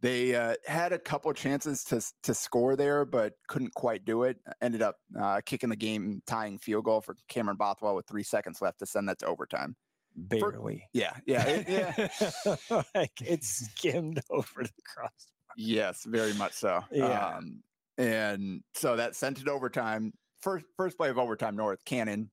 they 0.00 0.34
uh, 0.34 0.54
had 0.66 0.94
a 0.94 0.98
couple 0.98 1.30
chances 1.34 1.84
to 1.84 2.02
to 2.22 2.32
score 2.32 2.76
there, 2.76 3.04
but 3.04 3.34
couldn't 3.46 3.74
quite 3.74 4.04
do 4.06 4.22
it. 4.22 4.38
Ended 4.62 4.80
up 4.80 4.96
uh, 5.20 5.40
kicking 5.44 5.68
the 5.68 5.76
game 5.76 6.22
tying 6.26 6.58
field 6.58 6.84
goal 6.86 7.02
for 7.02 7.14
Cameron 7.28 7.58
Bothwell 7.58 7.94
with 7.94 8.06
three 8.06 8.22
seconds 8.22 8.62
left 8.62 8.78
to 8.78 8.86
send 8.86 9.08
that 9.10 9.18
to 9.18 9.26
overtime. 9.26 9.76
Barely. 10.16 10.88
Yeah, 10.92 11.12
yeah, 11.26 11.44
it- 11.46 11.68
yeah. 11.68 12.82
like 12.94 13.12
it 13.20 13.44
skimmed 13.44 14.20
over 14.30 14.62
the 14.62 14.70
cross. 14.86 15.12
yes, 15.56 16.04
very 16.06 16.32
much 16.34 16.54
so. 16.54 16.82
Yeah. 16.90 17.36
Um, 17.36 17.62
and 17.98 18.62
so 18.74 18.96
that 18.96 19.14
sent 19.14 19.40
it 19.40 19.48
overtime. 19.48 20.12
First 20.42 20.64
first 20.76 20.96
play 20.96 21.08
of 21.10 21.18
overtime, 21.18 21.56
North 21.56 21.84
Cannon, 21.84 22.30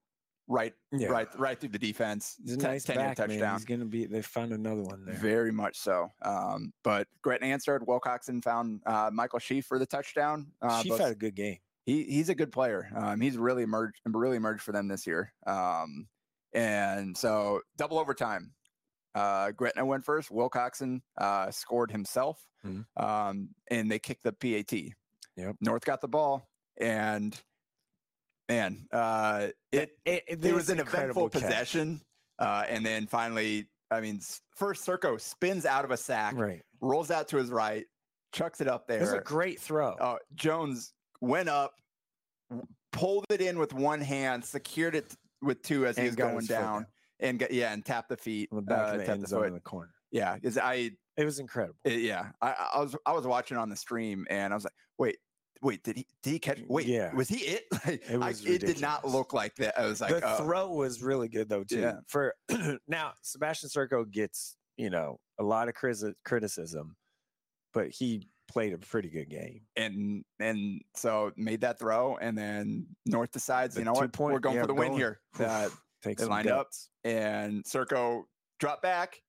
right, 0.48 0.74
Yeah. 0.92 1.10
right, 1.10 1.28
right 1.40 1.60
through 1.60 1.70
the 1.70 1.80
defense. 1.80 2.36
He's 2.44 2.54
a 2.54 2.58
nice 2.58 2.86
10-yard 2.86 3.18
back, 3.18 3.18
man. 3.18 3.30
touchdown. 3.30 3.56
He's 3.58 3.66
gonna 3.66 3.86
be. 3.86 4.06
They 4.06 4.22
found 4.22 4.52
another 4.54 4.82
one 4.84 5.06
there. 5.06 5.16
Very 5.16 5.52
much 5.52 5.78
so. 5.78 6.12
Um, 6.22 6.72
but 6.84 7.08
Gretna 7.22 7.48
answered. 7.48 7.82
Wilcoxon 7.86 8.44
found 8.44 8.82
uh, 8.86 9.10
Michael 9.14 9.40
Sheaf 9.40 9.66
for 9.66 9.78
the 9.80 9.86
touchdown. 9.86 10.52
Uh, 10.62 10.84
both- 10.88 11.00
had 11.00 11.12
a 11.12 11.16
good 11.16 11.36
game. 11.36 11.58
he 11.86 12.04
he's 12.04 12.30
a 12.30 12.36
good 12.36 12.52
player. 12.52 12.90
Um, 12.96 13.20
he's 13.22 13.38
really 13.38 13.64
emerged 13.64 14.00
really 14.06 14.38
emerged 14.38 14.62
for 14.62 14.72
them 14.72 14.88
this 14.88 15.06
year. 15.06 15.34
Um, 15.46 16.08
and 16.54 17.18
so 17.18 17.62
double 17.78 18.00
overtime. 18.00 18.54
Uh, 19.16 19.52
Gretna 19.52 19.84
went 19.86 20.06
first. 20.06 20.30
Wilcoxon 20.30 21.02
uh, 21.18 21.50
scored 21.52 21.90
himself, 21.92 22.46
Mhm. 22.66 22.86
um, 22.96 23.50
and 23.72 23.90
they 23.92 24.00
kicked 24.00 24.24
the 24.24 24.32
PAT. 24.32 24.94
Yep. 25.36 25.56
North 25.62 25.86
got 25.86 26.02
the 26.02 26.08
ball, 26.08 26.48
and 26.80 27.40
man, 28.50 28.88
uh, 28.92 29.48
it 29.72 29.92
it, 30.06 30.24
it 30.28 30.54
was 30.54 30.70
an 30.70 30.80
eventful 30.80 31.30
catch. 31.30 31.42
possession. 31.42 32.02
Uh, 32.40 32.64
and 32.70 32.86
then 32.86 33.08
finally, 33.08 33.68
I 33.90 34.00
mean, 34.00 34.20
first 34.56 34.86
Circo 34.86 35.20
spins 35.20 35.66
out 35.66 35.86
of 35.86 35.92
a 35.92 35.98
sack, 35.98 36.36
Right. 36.36 36.62
rolls 36.82 37.10
out 37.10 37.28
to 37.30 37.38
his 37.38 37.50
right, 37.50 37.86
chucks 38.32 38.62
it 38.62 38.68
up 38.68 38.88
there. 38.88 38.98
It 39.00 39.02
was 39.02 39.14
a 39.14 39.20
great 39.22 39.60
throw. 39.60 39.94
Uh, 39.94 40.18
Jones 40.36 40.94
went 41.20 41.50
up, 41.50 41.74
pulled 42.92 43.26
it 43.30 43.42
in 43.42 43.58
with 43.60 43.74
one 43.74 44.02
hand, 44.02 44.44
secured 44.46 44.96
it 44.96 45.16
with 45.42 45.62
two 45.64 45.86
as 45.86 45.98
he 45.98 46.06
was 46.06 46.16
going 46.16 46.40
foot 46.42 46.50
down, 46.50 46.86
and 47.20 47.40
got, 47.40 47.52
yeah, 47.52 47.74
and 47.74 47.84
tapped 47.86 48.10
the 48.10 48.18
feet. 48.18 48.50
the 48.52 48.62
back 48.62 48.78
uh, 48.80 48.92
the 48.94 48.98
tapped 49.00 49.10
end 49.10 49.24
the 49.24 49.28
zone 49.28 49.40
foot. 49.42 49.48
in 49.48 49.54
the 49.54 49.60
corner. 49.60 49.92
Yeah, 50.12 50.36
because 50.36 50.58
I 50.58 50.92
It 51.18 51.26
was 51.26 51.40
incredible. 51.40 51.76
it- 51.84 52.02
yeah, 52.02 52.30
I, 52.42 52.70
I 52.76 52.80
was 52.80 52.96
I 53.06 53.12
was 53.14 53.26
watching 53.26 53.58
on 53.58 53.70
the 53.70 53.76
stream 53.76 54.26
and 54.30 54.54
I 54.54 54.56
was 54.56 54.64
like, 54.64 54.74
wait, 54.98 55.18
wait, 55.62 55.84
did 55.84 55.98
he 55.98 56.06
did 56.24 56.32
he 56.32 56.40
catch? 56.40 56.60
Wait, 56.68 56.86
Yeah. 56.88 57.14
was 57.14 57.28
he 57.28 57.38
it? 57.38 57.64
Like, 57.86 58.04
It 58.10 58.22
I- 58.22 58.30
it 58.54 58.62
did 58.62 58.82
not 58.82 59.08
look 59.08 59.34
like 59.34 59.56
that. 59.56 59.78
I 59.80 59.86
was 59.86 60.02
like, 60.02 60.12
the 60.16 60.22
oh, 60.34 60.38
throw 60.38 60.72
was 60.72 61.02
really 61.02 61.28
good 61.28 61.50
though 61.50 61.64
too. 61.64 61.80
Yeah. 61.80 62.00
For 62.08 62.34
now, 62.88 63.14
Sebastian 63.22 63.70
Serco 63.70 64.10
gets 64.10 64.56
you 64.78 64.90
know 64.90 65.20
a 65.40 65.44
lot 65.44 65.68
of 65.70 65.76
criticism, 66.24 66.96
but 67.74 67.90
he 67.90 68.28
played 68.50 68.74
a 68.74 68.78
pretty 68.78 69.10
good 69.10 69.30
game. 69.30 69.62
and 69.76 70.24
and 70.40 70.82
so 70.96 71.32
made 71.36 71.62
that 71.62 71.80
throw, 71.80 72.18
and 72.18 72.38
then 72.38 72.86
North 73.06 73.32
decides, 73.32 73.76
The 73.76 73.82
you 73.82 73.86
know 73.86 73.92
what, 73.94 74.02
two-point- 74.04 74.34
we're 74.34 74.40
going 74.40 74.56
yeah, 74.56 74.62
for 74.62 74.68
the 74.68 74.74
win 74.74 74.94
here. 74.94 75.20
Uh, 75.40 75.70
Takes 76.04 76.22
they 76.22 76.28
lined 76.28 76.48
up. 76.48 76.70
and 77.04 77.64
Circo 77.66 78.24
dropped 78.60 78.84
back, 78.84 79.20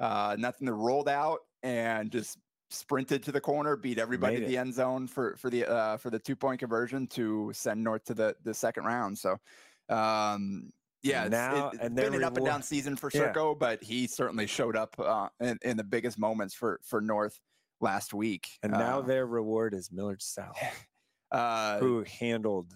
uh, 0.00 0.36
nothing 0.38 0.66
to 0.66 0.72
rolled 0.72 1.08
out 1.08 1.40
and 1.62 2.10
just 2.10 2.38
sprinted 2.70 3.22
to 3.24 3.32
the 3.32 3.40
corner, 3.40 3.76
beat 3.76 3.98
everybody 3.98 4.40
to 4.40 4.46
the 4.46 4.56
end 4.56 4.74
zone 4.74 5.06
for 5.06 5.36
for 5.36 5.50
the 5.50 5.66
uh, 5.66 5.96
for 5.96 6.10
the 6.10 6.18
two 6.18 6.36
point 6.36 6.60
conversion 6.60 7.06
to 7.08 7.50
send 7.54 7.82
North 7.82 8.04
to 8.04 8.14
the 8.14 8.36
the 8.44 8.54
second 8.54 8.84
round. 8.84 9.18
So, 9.18 9.36
um, 9.88 10.70
yeah, 11.02 11.22
it's, 11.24 11.30
Now- 11.30 11.68
it, 11.68 11.78
has 11.78 11.86
and 11.86 11.96
been 11.96 12.14
an 12.14 12.24
up 12.24 12.36
and 12.36 12.44
down 12.46 12.62
season 12.62 12.96
for 12.96 13.10
Yeah. 13.12 13.32
Circo, 13.32 13.58
but 13.58 13.82
he 13.82 14.06
certainly 14.06 14.46
showed 14.46 14.76
up 14.76 14.98
uh, 14.98 15.28
in, 15.40 15.58
in 15.62 15.76
the 15.76 15.84
biggest 15.84 16.18
moments 16.18 16.54
for 16.54 16.80
for 16.84 17.00
North 17.00 17.38
last 17.80 18.12
week. 18.12 18.48
And 18.62 18.72
now 18.72 18.98
Uh, 18.98 19.02
their 19.02 19.26
reward 19.26 19.74
is 19.74 19.90
Millard 19.92 20.20
South, 20.22 20.58
uh, 21.32 21.78
who 21.78 22.04
handled 22.20 22.74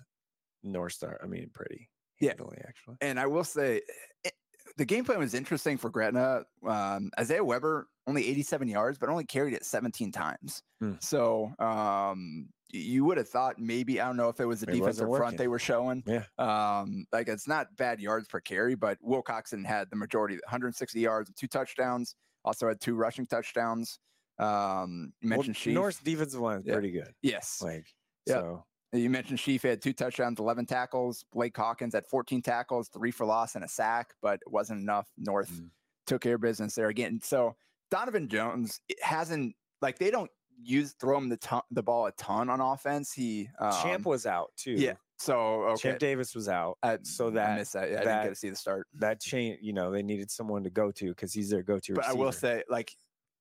North 0.62 0.92
Star. 0.92 1.18
I 1.22 1.26
mean, 1.26 1.50
pretty 1.52 1.90
Yeah. 2.20 2.34
actually. 2.66 2.96
and 3.00 3.18
I 3.18 3.26
will 3.26 3.44
say 3.44 3.82
it, 4.24 4.32
the 4.76 4.84
game 4.84 5.04
plan 5.04 5.18
was 5.18 5.34
interesting 5.34 5.76
for 5.78 5.90
Gretna. 5.90 6.44
Um, 6.66 7.10
Isaiah 7.18 7.44
Weber 7.44 7.88
only 8.06 8.26
87 8.28 8.68
yards, 8.68 8.98
but 8.98 9.08
only 9.08 9.24
carried 9.24 9.54
it 9.54 9.64
17 9.64 10.10
times. 10.12 10.62
Hmm. 10.80 10.94
So 11.00 11.52
um, 11.58 12.48
you 12.70 13.04
would 13.04 13.18
have 13.18 13.28
thought 13.28 13.58
maybe 13.58 14.00
I 14.00 14.06
don't 14.06 14.16
know 14.16 14.28
if 14.28 14.40
it 14.40 14.44
was 14.46 14.60
the 14.60 14.70
It 14.70 14.74
defensive 14.74 15.08
front 15.08 15.36
they 15.36 15.48
were 15.48 15.58
showing. 15.58 16.02
Yeah. 16.06 16.24
Um, 16.38 17.04
like 17.12 17.28
it's 17.28 17.46
not 17.46 17.76
bad 17.76 18.00
yards 18.00 18.26
per 18.28 18.40
carry, 18.40 18.74
but 18.74 18.98
Wilcoxon 19.02 19.64
had 19.66 19.90
the 19.90 19.96
majority, 19.96 20.34
160 20.44 20.98
yards, 21.00 21.28
and 21.28 21.36
two 21.36 21.46
touchdowns. 21.48 22.16
Also 22.44 22.66
had 22.68 22.80
two 22.80 22.94
rushing 22.94 23.26
touchdowns. 23.26 23.98
Um, 24.38 25.12
you 25.20 25.28
Well, 25.30 25.38
mentioned 25.38 25.56
Sheaf. 25.56 25.74
North's 25.74 26.00
defensive 26.00 26.40
line 26.40 26.60
is 26.60 26.66
Yeah. 26.66 26.72
pretty 26.72 26.90
good. 26.90 27.14
yes. 27.22 27.60
Like, 27.62 27.86
Yep. 28.26 28.38
so 28.40 28.64
You 28.92 29.08
mentioned 29.08 29.40
Sheaf 29.40 29.62
had 29.62 29.80
two 29.80 29.92
touchdowns, 29.94 30.38
11 30.38 30.66
tackles. 30.66 31.24
Blake 31.32 31.56
Hawkins 31.56 31.94
had 31.94 32.06
14 32.06 32.42
tackles, 32.42 32.88
three 32.88 33.10
for 33.10 33.24
loss, 33.24 33.54
and 33.54 33.64
a 33.64 33.68
sack, 33.68 34.14
but 34.20 34.34
it 34.46 34.50
wasn't 34.52 34.80
enough 34.80 35.08
North 35.16 35.50
Mm. 35.50 35.70
took 36.06 36.20
care 36.22 36.34
of 36.34 36.40
business 36.42 36.74
there 36.74 36.88
again. 36.88 37.20
So 37.22 37.56
Donovan 37.90 38.28
Jones 38.28 38.80
it 38.88 39.02
hasn't 39.02 39.54
like 39.80 39.98
they 39.98 40.10
don't 40.10 40.30
use 40.62 40.94
throw 41.00 41.16
him 41.16 41.28
the 41.30 41.36
ton, 41.38 41.62
the 41.70 41.82
ball 41.82 42.06
a 42.06 42.12
ton 42.12 42.50
on 42.50 42.60
offense. 42.60 43.12
He 43.12 43.48
um, 43.58 43.72
Champ 43.82 44.04
was 44.06 44.26
out 44.26 44.52
too. 44.56 44.72
yeah. 44.72 44.94
So 45.18 45.62
okay, 45.70 45.76
Champ 45.90 45.98
Davis 45.98 46.34
was 46.34 46.48
out. 46.48 46.76
I, 46.82 46.98
so 47.02 47.28
I 47.28 47.30
that- 47.30 47.58
missed 47.58 47.72
that. 47.74 47.90
Yeah, 47.90 48.00
I 48.00 48.04
didn't 48.04 48.22
get 48.24 48.28
to 48.30 48.34
see 48.34 48.50
the 48.50 48.56
start. 48.56 48.86
that 48.94 49.20
chain, 49.20 49.56
you 49.62 49.72
know, 49.72 49.90
they 49.90 50.02
needed 50.02 50.30
someone 50.30 50.64
to 50.64 50.70
go 50.70 50.90
to 50.92 51.08
because 51.08 51.32
he's 51.32 51.48
their 51.48 51.62
go-to. 51.62 51.94
But 51.94 52.04
I 52.06 52.12
will 52.12 52.32
say, 52.32 52.62
like 52.68 52.94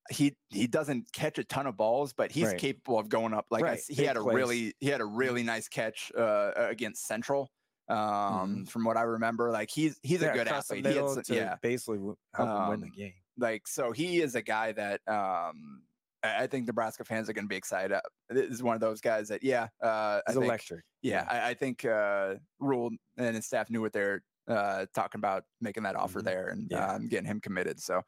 he 0.10 0.36
he 0.50 0.68
doesn't 0.68 1.12
catch 1.14 1.38
a 1.38 1.44
ton 1.44 1.68
of 1.68 1.78
balls, 1.78 2.14
but 2.14 2.32
he's 2.32 2.48
Right. 2.48 2.58
capable 2.58 3.00
of 3.00 3.10
going 3.10 3.34
up. 3.34 3.46
Like 3.52 3.64
Right, 3.64 3.78
s- 3.80 3.88
he 3.88 3.96
big 3.96 4.08
had 4.08 4.18
a 4.18 4.22
plays. 4.22 4.36
really 4.36 4.74
he 4.80 4.88
had 4.88 5.02
a 5.02 5.06
really 5.06 5.44
nice 5.44 5.68
catch 5.68 6.12
uh, 6.18 6.52
against 6.56 7.06
Central. 7.06 7.52
Um, 7.88 8.66
from 8.66 8.84
what 8.86 8.98
I 8.98 9.02
remember, 9.04 9.52
like 9.52 9.70
he's 9.70 10.00
he's 10.04 10.22
Mm-hmm. 10.22 10.24
Yeah, 10.24 10.32
a 10.32 10.34
good 10.34 10.48
athlete. 10.48 10.86
He 10.86 10.96
had 10.96 11.18
yeah, 11.28 11.56
basically 11.62 12.00
help 12.36 12.54
them 12.54 12.68
win 12.68 12.80
the 12.82 12.88
Um, 12.88 12.92
game. 12.92 13.14
like 13.38 13.68
so 13.68 13.92
he 13.92 14.22
is 14.22 14.36
a 14.36 14.42
guy 14.42 14.72
that 14.74 15.02
um 15.08 15.86
I 16.24 16.44
I 16.44 16.48
think 16.48 16.68
Nebraska 16.68 17.04
fans 17.04 17.30
are 17.30 17.34
going 17.34 17.46
to 17.46 17.50
be 17.50 17.56
excited. 17.58 17.94
Uh, 17.94 18.02
This 18.30 18.50
is 18.50 18.64
one 18.64 18.76
of 18.76 18.82
those 18.82 19.02
guys 19.02 19.28
that 19.30 19.44
yeah, 19.44 19.68
uh, 19.82 20.22
I 20.28 20.36
think, 20.36 20.44
electric. 20.44 20.86
yeah, 21.02 21.26
I, 21.30 21.50
I 21.50 21.54
think 21.54 21.84
uh, 21.86 22.36
Rhule 22.60 22.92
and 23.18 23.36
his 23.36 23.46
staff 23.46 23.70
knew 23.70 23.82
what 23.82 23.94
they're 23.94 24.24
uh, 24.48 24.86
talking 24.94 25.20
about 25.20 25.44
making 25.62 25.84
that 25.84 25.96
offer 25.96 26.22
Mhm. 26.22 26.26
there 26.26 26.48
and 26.48 26.70
Yeah. 26.70 26.94
um, 26.94 27.08
getting 27.08 27.26
him 27.28 27.40
committed. 27.42 27.80
So 27.82 28.02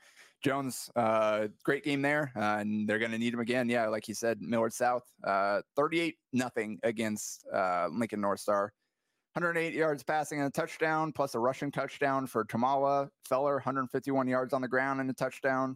Jones, 0.43 0.89
uh, 0.95 1.47
great 1.63 1.83
game 1.83 2.01
there, 2.01 2.31
uh, 2.35 2.57
and 2.59 2.87
they're 2.87 2.99
going 2.99 3.11
to 3.11 3.17
need 3.17 3.33
him 3.33 3.39
again. 3.39 3.69
Yeah, 3.69 3.87
like 3.87 4.07
you 4.07 4.13
said, 4.13 4.41
Millard 4.41 4.73
South, 4.73 5.03
uh, 5.23 5.61
thirty-eight 5.75 6.17
nothing 6.33 6.79
against 6.83 7.45
uh, 7.53 7.87
Lincoln 7.91 8.21
North 8.21 8.39
Star. 8.39 8.73
108 9.35 9.73
yards 9.73 10.03
passing 10.03 10.39
and 10.39 10.47
a 10.47 10.51
touchdown, 10.51 11.11
plus 11.11 11.33
a 11.33 11.39
rushing 11.39 11.71
touchdown 11.71 12.27
for 12.27 12.43
Tamala 12.45 13.09
Feller, 13.27 13.55
151 13.55 14.27
yards 14.27 14.53
on 14.53 14.61
the 14.61 14.67
ground 14.67 15.01
and 15.01 15.09
a 15.09 15.13
touchdown. 15.13 15.75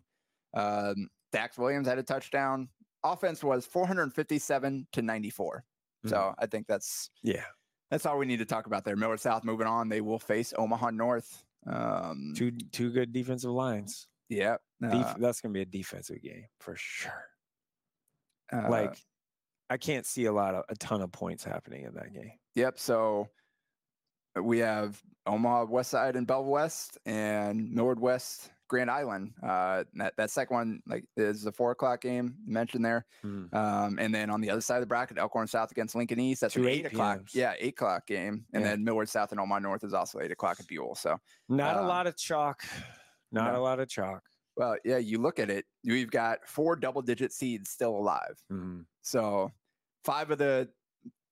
Um, 0.53 1.09
Dax 1.31 1.57
Williams 1.57 1.87
had 1.87 1.97
a 1.97 2.03
touchdown. 2.03 2.69
Offense 3.03 3.43
was 3.43 3.65
457 3.65 4.87
to 4.91 5.01
94. 5.01 5.63
Mm-hmm. 6.05 6.09
So 6.09 6.35
I 6.37 6.45
think 6.45 6.67
that's 6.67 7.09
Yeah, 7.23 7.45
that's 7.89 8.05
all 8.05 8.19
we 8.19 8.27
need 8.27 8.37
to 8.37 8.45
talk 8.45 8.67
about 8.67 8.85
there. 8.85 8.95
Millard 8.95 9.19
South 9.19 9.43
moving 9.43 9.65
on. 9.65 9.89
They 9.89 10.01
will 10.01 10.19
face 10.19 10.53
Omaha 10.55 10.91
North. 10.91 11.43
Um, 11.65 12.33
two 12.35 12.51
two 12.51 12.91
good 12.91 13.11
defensive 13.11 13.51
lines. 13.51 14.07
Yeah. 14.29 14.57
Def- 14.81 14.93
uh, 14.93 15.13
that's 15.19 15.41
gonna 15.41 15.53
be 15.53 15.61
a 15.61 15.65
defensive 15.65 16.21
game 16.21 16.45
for 16.59 16.75
sure. 16.75 17.25
uh, 18.53 18.69
like, 18.69 18.97
I 19.69 19.77
can't 19.77 20.05
see 20.05 20.25
a 20.25 20.31
lot 20.31 20.55
of 20.55 20.63
a 20.69 20.75
ton 20.75 21.01
of 21.01 21.11
points 21.11 21.43
happening 21.43 21.83
in 21.83 21.93
that 21.95 22.13
game. 22.13 22.31
Yep. 22.55 22.79
So 22.79 23.27
uh, 24.37 24.43
we 24.43 24.59
have 24.59 25.01
Omaha 25.25 25.65
West 25.65 25.91
Side 25.91 26.15
and 26.15 26.25
Bell 26.27 26.45
West 26.45 26.97
and 27.05 27.69
Millard 27.71 27.99
West 27.99 28.51
Grand 28.69 28.89
Island. 28.91 29.33
Uh, 29.43 29.83
that, 29.95 30.13
that 30.17 30.29
second 30.29 30.55
one 30.55 30.79
like 30.87 31.03
is 31.17 31.41
the 31.43 31.51
four 31.51 31.71
o'clock 31.71 32.01
game 32.01 32.35
mentioned 32.45 32.85
there. 32.85 33.05
Mm. 33.25 33.53
Um, 33.53 33.97
and 33.99 34.13
then 34.15 34.29
on 34.29 34.39
the 34.41 34.49
other 34.49 34.61
side 34.61 34.75
of 34.77 34.81
the 34.81 34.87
bracket, 34.87 35.17
Elkhorn 35.17 35.47
South 35.47 35.71
against 35.71 35.95
Lincoln 35.95 36.19
East. 36.19 36.41
That's 36.41 36.53
Two 36.53 36.61
an 36.63 36.67
8 36.69 36.71
eight 36.71 36.85
o'clock. 36.85 37.19
PMs. 37.19 37.35
Yeah, 37.35 37.53
eight 37.59 37.73
o'clock 37.73 38.07
game. 38.07 38.45
And 38.53 38.63
Yeah. 38.63 38.69
then 38.71 38.83
Millard 38.85 39.09
South 39.09 39.31
and 39.31 39.39
Omaha 39.41 39.59
North 39.59 39.83
is 39.83 39.93
also 39.93 40.19
eight 40.19 40.31
o'clock 40.31 40.59
at 40.59 40.67
Buell. 40.67 40.95
So 40.95 41.17
Not 41.49 41.75
a 41.75 41.81
Um, 41.81 41.87
lot 41.87 42.07
of 42.07 42.15
chalk. 42.15 42.63
Not 43.31 43.53
no. 43.53 43.59
a 43.59 43.63
lot 43.63 43.79
of 43.79 43.89
chalk. 43.89 44.21
well, 44.55 44.75
yeah, 44.85 44.97
you 44.97 45.19
look 45.19 45.37
at 45.39 45.49
it, 45.49 45.65
we've 45.83 46.09
got 46.11 46.47
four 46.47 46.75
double 46.75 47.01
digit 47.01 47.31
seeds 47.31 47.69
still 47.69 47.95
alive. 47.95 48.35
Mhm. 48.51 48.85
So 49.01 49.51
five 50.03 50.31
of 50.31 50.37
the 50.37 50.69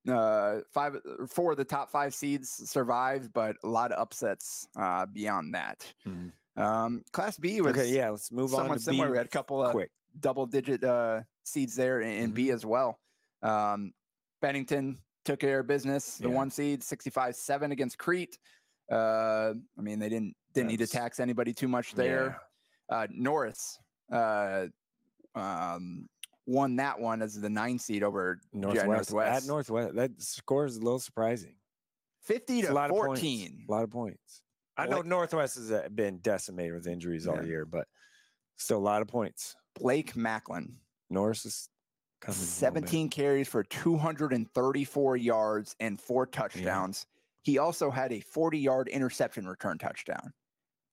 uh 0.07 0.59
five 0.71 0.97
four 1.29 1.51
of 1.53 1.57
the 1.57 1.65
top 1.65 1.89
five 1.89 2.13
seeds 2.13 2.49
survived, 2.69 3.33
but 3.33 3.55
a 3.63 3.67
lot 3.67 3.91
of 3.91 3.99
upsets 3.99 4.67
uh 4.77 5.05
beyond 5.07 5.53
that. 5.55 5.91
Mhm. 6.05 6.31
Um 6.57 7.03
class 7.11 7.37
B 7.39 7.59
was 7.61 7.75
Okay, 7.75 7.89
yeah. 7.89 8.09
Let's 8.11 8.31
move 8.31 8.53
on 8.53 8.59
somewhat 8.61 8.77
to 8.77 8.83
similar. 8.83 9.07
B 9.07 9.11
we 9.13 9.17
had 9.17 9.25
a 9.25 9.29
couple 9.29 9.63
of 9.63 9.71
quick. 9.71 9.91
double 10.19 10.45
digit 10.45 10.83
uh 10.83 11.23
seeds 11.43 11.75
there 11.75 12.01
in, 12.01 12.09
in 12.11 12.31
B 12.31 12.47
Mm-hmm. 12.47 12.55
as 12.55 12.65
well. 12.65 12.99
Um 13.41 13.93
Bennington 14.41 14.99
took 15.23 15.39
care 15.39 15.61
of 15.61 15.67
business, 15.67 16.17
the 16.19 16.27
Yeah. 16.29 16.35
one 16.35 16.51
seed, 16.51 16.81
65-7 16.81 17.71
against 17.71 17.97
Crete. 17.97 18.37
Uh 18.91 19.53
I 19.77 19.81
mean 19.81 19.97
they 19.97 20.09
didn't 20.09 20.35
didn't 20.55 20.67
need 20.69 20.77
to 20.79 20.87
tax 20.87 21.19
anybody 21.19 21.53
too 21.53 21.67
much 21.67 21.93
there 21.93 22.39
uh, 22.89 23.07
Norris 23.11 23.77
uh, 24.11 24.65
um, 25.35 26.07
won 26.47 26.75
that 26.77 26.99
one 26.99 27.21
as 27.21 27.39
the 27.39 27.49
nine 27.49 27.77
seed 27.79 28.03
over 28.03 28.39
Yeah. 28.53 28.59
yeah, 28.73 28.83
Northwest. 28.85 29.11
Northwest. 29.11 29.43
At 29.43 29.47
Northwest, 29.47 29.95
that 29.95 30.21
score 30.21 30.65
is 30.65 30.77
a 30.77 30.81
little 30.81 30.99
surprising. 30.99 31.55
50 32.23 32.59
It's 32.59 32.67
to 32.67 32.73
a 32.73 32.75
lot 32.75 32.89
of 32.89 32.95
14. 32.95 33.49
points. 33.49 33.63
A 33.67 33.71
lot 33.71 33.83
of 33.83 33.89
points. 33.91 34.41
I 34.77 34.87
know 34.87 35.01
Northwest 35.01 35.55
has 35.55 35.71
uh, 35.71 35.87
been 35.93 36.19
decimated 36.19 36.73
with 36.73 36.87
injuries 36.87 37.27
all 37.27 37.37
Yeah. 37.37 37.43
year, 37.43 37.65
but 37.65 37.87
still 38.57 38.77
a 38.77 38.79
lot 38.79 39.01
of 39.01 39.07
points. 39.07 39.55
Blake 39.79 40.15
Macklin, 40.15 40.77
Norris 41.09 41.45
is 41.45 41.69
coming. 42.21 42.37
a 42.37 42.39
little 42.39 42.45
17 42.53 43.09
carries 43.09 43.47
for 43.47 43.63
234 43.63 45.17
yards 45.17 45.75
and 45.79 45.99
four 45.99 46.25
touchdowns. 46.25 47.05
He 47.41 47.57
also 47.57 47.89
had 47.91 48.11
a 48.13 48.19
40 48.19 48.59
yard 48.59 48.87
interception 48.87 49.47
return 49.47 49.77
touchdown. 49.77 50.33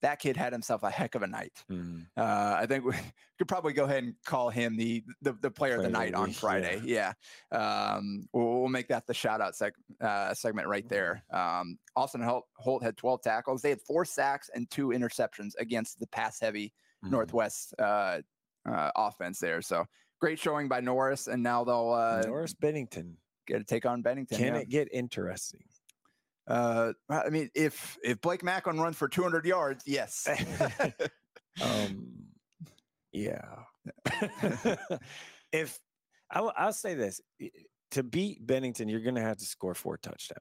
That 0.03 0.19
kid 0.19 0.37
had 0.37 0.53
himself 0.53 0.83
a 0.83 0.91
heck 0.91 1.15
of 1.15 1.23
a 1.23 1.27
night. 1.27 1.65
Mhm. 1.71 2.07
Uh, 2.17 2.57
I 2.59 2.67
think 2.67 2.85
we 2.85 2.93
could 3.39 3.47
probably 3.49 3.73
go 3.73 3.85
ahead 3.85 4.03
and 4.05 4.15
call 4.27 4.51
him 4.51 4.77
the 4.77 5.05
the, 5.23 5.33
the 5.41 5.51
player 5.51 5.77
of 5.77 5.83
the 5.83 5.89
night 5.91 6.15
on 6.15 6.33
Friday. 6.33 6.81
Yeah, 6.85 7.13
Um, 7.53 8.27
we'll, 8.33 8.61
we'll 8.61 8.69
make 8.69 8.89
that 8.89 9.07
the 9.07 9.15
shout 9.15 9.41
out 9.41 9.55
seg- 9.55 9.73
uh, 10.01 10.35
segment 10.35 10.69
right 10.69 10.89
there. 10.89 11.23
Um, 11.33 11.79
Austin 11.97 12.21
Holt, 12.23 12.45
Holt 12.57 12.83
had 12.83 12.97
12 12.97 13.23
tackles. 13.23 13.63
They 13.63 13.71
had 13.71 13.81
four 13.83 14.05
sacks 14.05 14.51
and 14.55 14.69
two 14.71 14.89
interceptions 14.89 15.53
against 15.59 15.99
the 16.01 16.07
pass 16.09 16.41
heavy 16.41 16.73
Mhm. 17.05 17.11
Northwest 17.11 17.75
uh, 17.79 18.21
uh, 18.69 18.91
offense 18.97 19.39
there. 19.39 19.63
So 19.63 19.85
great 20.21 20.39
showing 20.39 20.69
by 20.69 20.81
Norris, 20.81 21.27
and 21.27 21.43
now 21.43 21.65
they'll 21.65 21.93
uh, 21.93 22.23
Norris 22.27 22.55
Bennington. 22.55 23.17
get 23.47 23.59
to 23.59 23.65
take 23.65 23.87
on 23.87 24.03
Bennington. 24.03 24.39
Can 24.39 24.55
yeah. 24.55 24.61
it 24.61 24.69
get 24.69 24.89
interesting? 24.93 25.65
Uh, 26.47 26.93
I 27.09 27.29
mean, 27.31 27.51
if 27.55 27.97
if 28.03 28.21
Blake 28.21 28.43
Macklin 28.43 28.81
runs 28.81 28.97
for 28.97 29.09
200 29.09 29.45
yards, 29.47 29.85
yes. 29.87 30.29
Um, 31.61 32.09
yeah. 33.13 33.45
if 35.53 35.79
I 36.31 36.41
will, 36.41 36.53
I'll 36.57 36.73
say 36.73 36.95
this 36.95 37.21
to 37.91 38.03
beat 38.03 38.47
Bennington, 38.47 38.89
you're 38.89 39.01
going 39.03 39.17
to 39.17 39.21
have 39.21 39.37
to 39.37 39.45
score 39.45 39.75
four 39.75 39.99
touchdowns. 39.99 40.41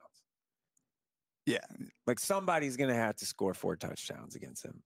yeah, 1.45 1.65
Like 2.07 2.19
somebody's 2.19 2.77
going 2.77 2.89
to 2.89 2.95
have 2.95 3.17
to 3.17 3.25
score 3.25 3.53
four 3.53 3.75
touchdowns 3.75 4.35
against 4.35 4.63
him. 4.63 4.81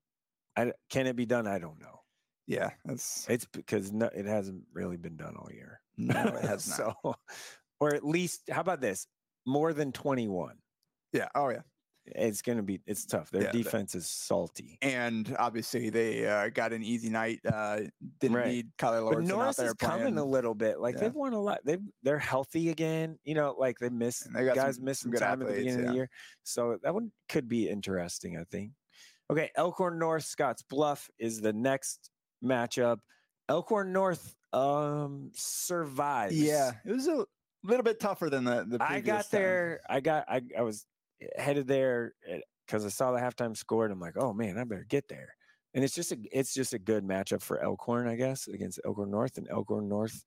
I, 0.57 0.73
can 0.89 1.05
it 1.05 1.15
be 1.15 1.27
done? 1.27 1.45
I 1.47 1.59
don't 1.59 1.79
know. 1.79 2.01
yeah. 2.47 2.71
That's 2.85 3.27
It's 3.29 3.45
because 3.45 3.91
no, 3.91 4.07
it 4.15 4.25
hasn't 4.25 4.63
really 4.73 4.97
been 4.97 5.15
done 5.15 5.35
all 5.37 5.51
year. 5.53 5.79
no, 5.95 6.21
it 6.23 6.43
has 6.45 6.67
not. 6.79 6.95
so, 7.03 7.15
or 7.79 7.93
at 7.93 8.03
least, 8.03 8.49
how 8.49 8.61
about 8.61 8.81
this? 8.81 9.05
More 9.45 9.73
than 9.73 9.91
21. 9.91 10.55
Yeah. 11.15 11.27
Oh 11.35 11.49
yeah. 11.49 11.61
It's 12.07 12.43
going 12.43 12.57
to 12.57 12.63
be, 12.63 12.79
it's 12.85 13.03
tough. 13.03 13.31
Their 13.31 13.45
Yeah, 13.45 13.51
defense 13.51 13.95
is 13.95 14.05
salty. 14.07 14.77
and 14.83 15.35
obviously 15.39 15.89
they 15.89 16.27
uh, 16.27 16.49
got 16.49 16.71
an 16.71 16.83
easy 16.83 17.09
night. 17.09 17.39
Uh, 17.43 17.79
didn't 18.19 18.37
Right. 18.37 18.47
need 18.47 18.67
Kyler 18.77 19.09
But 19.09 19.17
Lordson 19.17 19.21
out 19.23 19.27
Norris 19.27 19.55
there 19.55 19.67
is 19.69 19.73
coming 19.73 20.19
a 20.19 20.23
little 20.23 20.53
bit. 20.53 20.79
Like 20.79 20.93
Yeah. 20.95 21.01
they've 21.01 21.15
won 21.15 21.33
a 21.33 21.41
lot. 21.41 21.61
They 21.65 21.77
they're 22.03 22.19
healthy 22.19 22.69
again. 22.69 23.17
You 23.23 23.33
know, 23.33 23.55
like 23.57 23.79
they 23.79 23.89
missed 23.89 24.31
they 24.31 24.45
got 24.45 24.55
some- 24.55 24.65
guys 24.65 24.79
missed 24.79 25.01
some 25.01 25.13
time 25.13 25.41
at 25.41 25.47
the 25.47 25.53
athletes, 25.53 25.63
beginning 25.65 25.85
of 25.85 25.91
the 25.91 25.95
year. 25.95 26.09
So 26.43 26.77
that 26.83 26.93
one 26.93 27.11
could 27.27 27.47
be 27.47 27.67
interesting. 27.67 28.37
I 28.37 28.43
think. 28.43 28.73
Okay, 29.31 29.49
Elkhorn 29.55 29.97
North 29.97 30.25
Scotts 30.25 30.61
Bluff 30.61 31.09
is 31.17 31.41
the 31.41 31.53
next 31.53 32.11
matchup. 32.43 32.99
Elkhorn 33.49 33.91
North 33.91 34.35
um 34.53 35.31
survives. 35.33 36.39
Yeah, 36.39 36.73
it 36.85 36.91
was 36.91 37.07
a 37.07 37.25
little 37.63 37.83
bit 37.83 37.99
tougher 37.99 38.29
than 38.29 38.43
the 38.43 38.63
the. 38.67 38.77
I 38.79 39.01
previous 39.01 39.05
got 39.05 39.31
time. 39.31 39.41
there. 39.41 39.81
I 39.89 39.99
got. 40.01 40.25
I, 40.29 40.41
I 40.55 40.61
was 40.61 40.85
headed 41.37 41.67
there 41.67 42.13
because 42.65 42.85
I 42.85 42.89
saw 42.89 43.11
the 43.11 43.19
halftime 43.19 43.55
score, 43.55 43.83
and 43.85 43.93
I'm 43.93 43.99
like, 43.99 44.17
oh 44.17 44.33
man, 44.33 44.57
I 44.57 44.63
better 44.63 44.85
get 44.87 45.07
there. 45.07 45.35
And 45.73 45.83
it's 45.83 45.93
just 45.95 46.11
a 46.11 46.17
it's 46.31 46.53
just 46.53 46.73
a 46.73 46.79
good 46.79 47.03
matchup 47.03 47.41
for 47.41 47.59
Elkhorn, 47.59 48.07
I 48.07 48.15
guess, 48.15 48.47
against 48.47 48.79
Elkhorn 48.85 49.11
North, 49.11 49.37
and 49.37 49.47
Elkhorn 49.49 49.87
North 49.89 50.23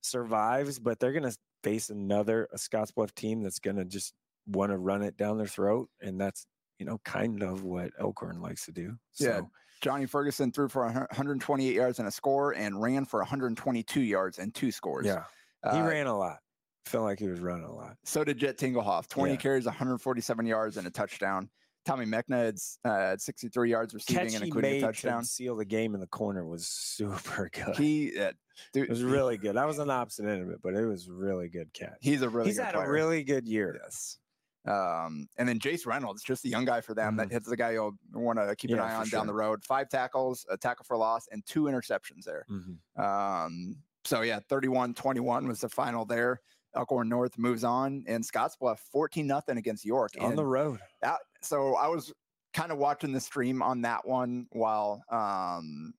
survives, 0.00 0.78
but 0.78 0.98
they're 0.98 1.12
gonna 1.12 1.32
face 1.62 1.90
another 1.90 2.48
a 2.52 2.56
Scottsbluff 2.56 3.14
team 3.14 3.42
that's 3.42 3.58
gonna 3.58 3.84
just 3.84 4.14
want 4.46 4.70
to 4.72 4.78
run 4.78 5.02
it 5.02 5.16
down 5.16 5.38
their 5.38 5.46
throat, 5.46 5.88
and 6.00 6.20
that's 6.20 6.46
you 6.78 6.86
know 6.86 6.98
kind 7.04 7.42
of 7.42 7.62
what 7.62 7.90
Elkhorn 7.98 8.40
likes 8.40 8.64
to 8.66 8.72
do. 8.72 8.96
Yeah, 9.18 9.38
So, 9.38 9.50
Johnny 9.80 10.06
Ferguson 10.06 10.52
threw 10.52 10.68
for 10.68 10.84
128 10.84 11.74
yards 11.74 11.98
and 11.98 12.08
a 12.08 12.10
score, 12.10 12.52
and 12.52 12.80
ran 12.80 13.04
for 13.04 13.20
122 13.20 14.00
yards 14.00 14.38
and 14.38 14.54
two 14.54 14.70
scores. 14.72 15.06
yeah, 15.06 15.24
he 15.72 15.78
Uh, 15.78 15.86
ran 15.88 16.06
a 16.06 16.16
lot. 16.18 16.38
Felt 16.84 17.04
like 17.04 17.18
he 17.20 17.28
was 17.28 17.40
running 17.40 17.64
a 17.64 17.72
lot. 17.74 17.96
So 18.04 18.24
did 18.24 18.38
Jet 18.38 18.58
Tinglehoff. 18.58 19.08
20 19.08 19.32
Yeah. 19.32 19.36
carries, 19.38 19.66
147 19.66 20.46
yards, 20.46 20.76
and 20.76 20.86
a 20.86 20.90
touchdown. 20.90 21.48
Tommy 21.84 22.04
Mechna 22.06 22.36
had, 22.36 22.58
uh, 22.84 23.16
63 23.16 23.70
yards 23.70 23.92
receiving 23.94 24.24
Catch 24.26 24.34
and 24.34 24.44
including 24.44 24.74
a 24.76 24.80
touchdown. 24.80 25.22
to 25.22 25.28
seal 25.28 25.56
the 25.56 25.64
game 25.64 25.94
in 25.94 26.00
the 26.00 26.06
corner 26.06 26.46
was 26.46 26.68
super 26.68 27.48
good. 27.52 27.76
He, 27.76 28.16
uh, 28.18 28.32
dude, 28.72 28.84
It 28.84 28.90
was 28.90 29.02
really 29.02 29.36
good. 29.36 29.56
I 29.56 29.64
was 29.64 29.78
an 29.78 29.88
the 29.88 29.94
opposite 29.94 30.26
end 30.26 30.42
of 30.42 30.50
it, 30.50 30.60
but 30.62 30.74
it 30.74 30.84
was 30.86 31.08
really 31.08 31.48
good 31.48 31.72
catch. 31.72 31.96
He's 32.00 32.22
a 32.22 32.28
really 32.28 32.48
He's 32.48 32.58
good 32.58 32.66
had 32.66 32.74
player. 32.74 32.86
a 32.86 32.90
really 32.92 33.24
good 33.24 33.46
year. 33.48 33.80
yes. 33.82 34.18
Um, 34.64 35.26
and 35.38 35.48
then 35.48 35.58
Jace 35.58 35.84
Reynolds, 35.86 36.22
just 36.22 36.44
a 36.44 36.48
young 36.48 36.64
guy 36.64 36.80
for 36.80 36.94
them. 36.94 37.16
That 37.16 37.32
hits 37.32 37.48
the 37.48 37.56
guy 37.56 37.72
you'll 37.72 37.96
want 38.12 38.38
to 38.38 38.54
keep 38.54 38.70
an 38.70 38.76
Mm-hmm. 38.76 38.86
Yeah, 38.86 38.96
eye 38.98 39.00
on 39.00 39.08
down 39.08 39.26
the 39.26 39.34
road. 39.34 39.64
Five 39.64 39.88
tackles, 39.88 40.46
a 40.48 40.56
tackle 40.56 40.84
for 40.84 40.96
loss, 40.96 41.26
and 41.32 41.44
two 41.46 41.64
interceptions 41.64 42.22
there. 42.24 42.46
Mhm. 42.48 43.00
Um, 43.00 43.76
so 44.04 44.20
yeah, 44.20 44.38
31-21 44.48 45.48
was 45.48 45.60
the 45.60 45.68
final 45.68 46.04
there. 46.04 46.40
Elkhorn 46.74 47.08
North 47.08 47.38
moves 47.38 47.64
on, 47.64 48.04
and 48.06 48.24
Scottsbluff 48.24 48.78
14 48.78 49.26
nothing 49.26 49.58
against 49.58 49.84
York. 49.84 50.12
on 50.18 50.30
And 50.30 50.38
the 50.38 50.46
road. 50.46 50.80
that, 51.02 51.18
so 51.42 51.74
I 51.76 51.88
was 51.88 52.12
kind 52.54 52.70
of 52.72 52.78
watching 52.78 53.12
the 53.12 53.20
stream 53.20 53.62
on 53.62 53.80
that 53.82 54.06
one 54.06 54.46
while 54.52 55.02
um 55.10 55.94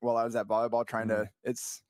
while 0.00 0.16
I 0.16 0.24
was 0.24 0.34
at 0.34 0.48
volleyball 0.48 0.84
trying 0.84 1.06
to 1.08 1.30
it's 1.44 1.82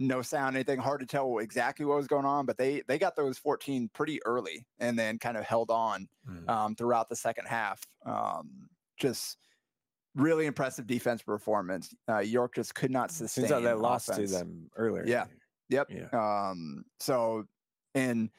no 0.00 0.20
sound 0.20 0.56
anything 0.56 0.80
hard 0.80 0.98
to 0.98 1.06
tell 1.06 1.38
exactly 1.38 1.86
what 1.86 1.96
was 1.96 2.08
going 2.08 2.24
on 2.24 2.44
but 2.44 2.58
they 2.58 2.82
they 2.88 2.98
got 2.98 3.14
those 3.14 3.38
14 3.38 3.88
pretty 3.94 4.18
early 4.24 4.66
and 4.80 4.98
then 4.98 5.16
kind 5.18 5.36
of 5.36 5.44
held 5.44 5.70
on 5.70 6.08
Mm. 6.28 6.48
um 6.48 6.74
throughout 6.74 7.08
the 7.08 7.14
second 7.14 7.46
half 7.46 7.80
um 8.04 8.68
just 8.98 9.38
really 10.16 10.46
impressive 10.46 10.88
defense 10.88 11.22
performance 11.22 11.94
uh 12.08 12.18
york 12.18 12.56
just 12.56 12.74
could 12.74 12.90
not 12.90 13.12
sustain 13.12 13.44
Seems 13.44 13.52
like 13.52 13.62
that 13.62 13.78
lost 13.78 14.08
offense. 14.08 14.32
to 14.32 14.38
them 14.38 14.70
earlier. 14.76 15.04
Yeah. 15.06 15.26
Yep. 15.68 15.86
Yeah. 15.90 16.48
Um, 16.50 16.84
so 16.98 17.44
and 17.94 18.30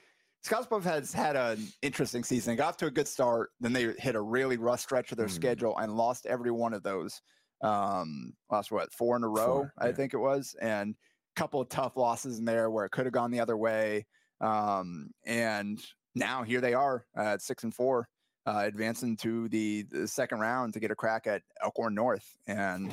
Scottsbluff 0.45 0.83
has 0.83 1.13
had 1.13 1.35
an 1.37 1.59
interesting 1.81 2.23
season. 2.23 2.55
Got 2.57 2.67
off 2.67 2.77
to 2.77 2.87
a 2.87 2.91
good 2.91 3.07
start, 3.07 3.51
then 3.61 3.71
they 3.71 3.93
hit 3.97 4.15
a 4.15 4.21
really 4.21 4.57
rough 4.57 4.81
stretch 4.81 5.11
of 5.11 5.17
their 5.17 5.27
Mhm. 5.27 5.35
schedule 5.35 5.77
and 5.77 5.95
lost 5.95 6.25
every 6.25 6.51
one 6.51 6.73
of 6.73 6.83
those. 6.83 7.21
Um, 7.61 8.33
lost 8.51 8.71
what 8.71 8.93
four 8.93 9.15
in 9.15 9.23
a 9.23 9.27
row, 9.29 9.45
Four, 9.45 9.73
I 9.77 9.87
yeah. 9.87 9.93
think 9.93 10.13
it 10.13 10.17
was, 10.17 10.53
and 10.61 10.95
a 10.95 11.39
couple 11.39 11.61
of 11.61 11.69
tough 11.69 11.95
losses 11.95 12.39
in 12.39 12.45
there 12.45 12.69
where 12.69 12.83
it 12.83 12.89
could 12.89 13.05
have 13.05 13.13
gone 13.13 13.31
the 13.31 13.39
other 13.39 13.55
way. 13.55 14.05
Um, 14.41 15.11
and 15.25 15.81
now 16.13 16.43
here 16.43 16.59
they 16.59 16.73
are 16.73 17.05
at 17.15 17.41
six 17.41 17.63
and 17.63 17.73
four, 17.73 18.09
uh, 18.45 18.63
advancing 18.65 19.15
to 19.17 19.47
the, 19.47 19.83
the 19.83 20.05
second 20.09 20.41
round 20.41 20.73
to 20.73 20.81
get 20.81 20.91
a 20.91 20.95
crack 20.95 21.25
at 21.25 21.41
Elkhorn 21.61 21.95
North. 21.95 22.35
And 22.47 22.91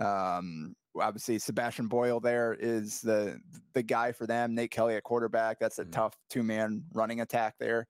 um, 0.00 0.74
obviously 0.96 1.38
Sebastian 1.38 1.88
Boyle 1.88 2.20
there 2.20 2.54
is 2.54 3.00
the 3.00 3.40
the 3.74 3.82
guy 3.82 4.12
for 4.12 4.26
them. 4.26 4.54
Nate 4.54 4.70
Kelly 4.70 4.96
at 4.96 5.02
quarterback. 5.04 5.58
That's 5.58 5.78
a 5.78 5.84
Mhm. 5.84 5.92
tough 5.92 6.16
two 6.28 6.42
man 6.42 6.84
running 6.92 7.20
attack 7.20 7.56
there. 7.58 7.86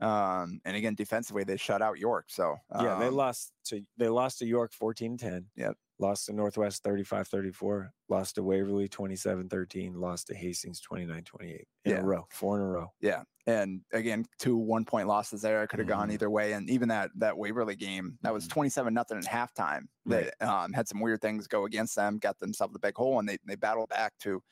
Um, 0.00 0.60
and 0.64 0.76
again, 0.76 0.94
defensively 0.94 1.44
they 1.44 1.56
shut 1.56 1.80
out 1.82 1.98
York. 1.98 2.26
So 2.30 2.56
yeah, 2.78 2.94
they 2.96 3.08
um, 3.08 3.14
lost 3.14 3.52
to 3.66 3.82
they 3.96 4.08
lost 4.08 4.38
to 4.40 4.46
York 4.46 4.72
14-10. 4.74 5.50
Yep. 5.56 5.76
Lost 5.98 6.26
to 6.26 6.32
Northwest 6.32 6.82
35-34. 6.84 7.90
Lost 8.08 8.34
to 8.36 8.42
Waverly 8.42 8.88
27-13. 8.88 9.94
Lost 9.96 10.26
to 10.28 10.34
Hastings 10.34 10.80
29-28 10.80 11.42
in 11.84 11.92
Yeah. 11.92 11.98
a 11.98 12.02
row. 12.02 12.26
Four 12.30 12.56
in 12.56 12.62
a 12.62 12.68
row. 12.68 12.88
Yeah. 13.00 13.22
And 13.46 13.82
again 13.92 14.24
two 14.38 14.56
one 14.56 14.84
point 14.84 15.08
losses 15.08 15.42
there. 15.42 15.62
It 15.62 15.68
could 15.68 15.80
have 15.80 15.88
gone 15.88 16.08
Mhm. 16.08 16.12
either 16.14 16.30
way. 16.30 16.52
And 16.52 16.70
even 16.70 16.88
that 16.88 17.10
that 17.16 17.36
Waverly 17.36 17.74
game 17.76 18.18
that 18.22 18.32
was 18.32 18.46
Mhm. 18.46 18.50
twenty 18.50 18.70
seven 18.70 18.94
nothing 18.94 19.18
at 19.18 19.24
halftime. 19.24 19.88
They 20.06 20.30
um, 20.40 20.72
had 20.72 20.88
some 20.88 21.00
weird 21.00 21.20
things 21.20 21.46
go 21.48 21.64
against 21.64 21.96
them. 21.96 22.18
Got 22.18 22.38
themselves 22.38 22.74
a 22.76 22.78
big 22.78 22.94
hole, 22.96 23.18
and 23.18 23.28
they 23.28 23.38
they 23.44 23.56
battled 23.56 23.88
back 23.90 24.16
to 24.20 24.42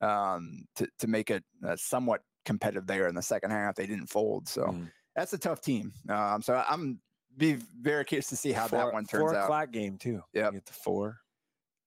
um, 0.00 0.66
to 0.74 0.88
to 0.98 1.06
make 1.06 1.30
it 1.30 1.44
uh, 1.64 1.76
somewhat 1.76 2.22
competitive 2.44 2.86
there 2.88 3.06
in 3.06 3.14
the 3.14 3.22
second 3.22 3.52
half. 3.52 3.76
They 3.76 3.86
didn't 3.86 4.08
fold, 4.08 4.48
so 4.48 4.64
Mm. 4.66 4.90
that's 5.14 5.32
a 5.32 5.38
tough 5.38 5.60
team. 5.60 5.92
Um, 6.08 6.42
so 6.42 6.56
I'm 6.68 7.00
be 7.36 7.58
very 7.80 8.04
curious 8.04 8.28
to 8.28 8.36
see 8.36 8.52
how 8.52 8.66
four, 8.68 8.78
that 8.78 8.92
one 8.92 9.04
turns 9.04 9.22
four 9.22 9.34
out. 9.36 9.44
o'clock 9.44 9.70
game 9.72 9.98
too. 9.98 10.22
Yeah, 10.32 10.50
Get 10.50 10.66
the 10.66 10.72
four. 10.72 11.18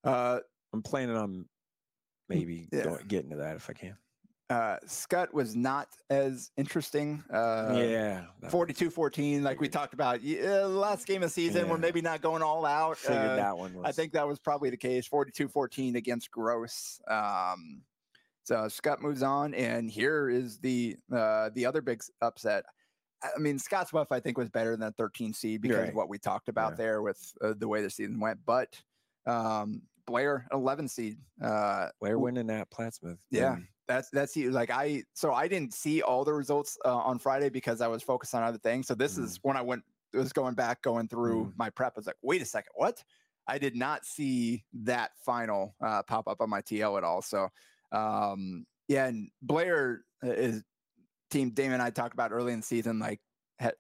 Uh, 0.04 0.40
I'm 0.74 0.82
planning 0.82 1.16
on 1.16 1.46
maybe 2.30 2.68
yeah. 2.72 2.84
going, 2.84 3.06
getting 3.08 3.30
to 3.32 3.38
that 3.38 3.56
if 3.56 3.70
I 3.70 3.74
can. 3.74 3.98
uh, 4.50 4.78
Scott 4.86 5.34
was 5.34 5.56
not 5.56 5.88
as 6.10 6.52
interesting. 6.58 7.24
Uh, 7.34 7.76
yeah. 7.78 8.26
42-14, 8.46 9.42
like 9.42 9.60
we 9.60 9.68
talked 9.68 9.94
about. 9.96 10.22
Yeah, 10.22 10.66
last 10.66 11.08
game 11.08 11.24
of 11.24 11.30
the 11.30 11.34
season, 11.34 11.68
we're 11.70 11.78
maybe 11.80 12.02
not 12.02 12.22
going 12.22 12.44
all 12.44 12.66
out. 12.66 12.98
Figured 12.98 13.18
Uh, 13.26 13.36
that 13.38 13.58
one 13.58 13.74
was. 13.74 13.86
I 13.86 13.92
think 13.92 14.14
that 14.14 14.28
was 14.28 14.38
probably 14.40 14.70
the 14.70 14.78
case. 14.78 15.08
42-14 15.10 15.96
against 15.96 16.30
Gross. 16.30 17.00
Um, 17.08 17.82
so 18.44 18.68
Scott 18.68 19.02
moves 19.02 19.24
on, 19.24 19.56
and 19.56 19.90
here 19.90 20.30
is 20.30 20.60
the 20.60 20.96
uh, 21.12 21.50
the 21.56 21.66
other 21.66 21.82
big 21.82 22.04
upset. 22.22 22.66
I 23.36 23.40
mean, 23.40 23.58
Scott's 23.60 23.92
Buff, 23.92 24.12
I 24.12 24.20
think, 24.20 24.38
was 24.38 24.50
better 24.50 24.72
than 24.72 24.80
the 24.82 24.92
13 24.92 25.34
seed 25.34 25.62
because 25.62 25.78
Right. 25.78 25.90
of 25.90 25.96
what 25.96 26.10
we 26.10 26.18
talked 26.18 26.50
about 26.50 26.72
Yeah. 26.74 26.78
there 26.78 27.02
with 27.02 27.34
uh, 27.42 27.54
the 27.58 27.68
way 27.68 27.82
the 27.82 27.90
season 27.90 28.20
went. 28.20 28.40
But 28.46 28.82
um, 29.26 29.82
Blair, 30.06 30.48
11 30.52 30.88
seed. 30.88 31.18
Uh, 31.42 31.90
Blair 32.00 32.20
winning 32.20 32.50
at 32.50 32.70
Plattsmouth. 32.70 33.18
yeah, 33.32 33.58
that's 33.88 34.10
that's 34.12 34.36
like 34.36 34.70
I 34.72 35.04
so 35.14 35.34
I 35.34 35.48
didn't 35.48 35.74
see 35.74 36.02
all 36.02 36.24
the 36.26 36.34
results 36.34 36.78
uh, 36.86 36.96
on 36.96 37.18
Friday 37.20 37.50
because 37.50 37.82
I 37.82 37.88
was 37.88 38.04
focused 38.04 38.34
on 38.36 38.44
other 38.44 38.58
things. 38.60 38.88
So 38.88 38.96
this 38.96 39.18
is 39.18 39.40
when 39.42 39.58
I 39.58 39.62
went 39.62 39.84
was 40.14 40.32
going 40.32 40.54
back 40.56 40.82
going 40.82 41.08
through 41.08 41.46
Mhm. 41.48 41.54
my 41.58 41.70
prep. 41.70 41.94
I 41.96 42.00
was 42.00 42.08
like, 42.08 42.16
wait 42.22 42.42
a 42.42 42.46
second, 42.46 42.72
what? 42.76 43.04
I 43.48 43.58
did 43.58 43.76
not 43.76 44.06
see 44.06 44.64
that 44.74 45.12
final 45.24 45.76
uh, 45.82 46.02
pop 46.04 46.28
up 46.28 46.40
on 46.42 46.50
my 46.50 46.62
TL 46.62 46.98
at 46.98 47.04
all. 47.04 47.22
So 47.22 47.50
um, 47.92 48.66
yeah, 48.88 49.06
and 49.08 49.30
Blair 49.42 50.04
uh, 50.24 50.28
is 50.32 50.64
team 51.36 51.50
Damon 51.52 51.74
and 51.74 51.82
I 51.82 51.90
talked 51.90 52.14
about 52.14 52.32
early 52.32 52.54
in 52.54 52.60
the 52.60 52.66
season, 52.66 53.00
like 53.00 53.20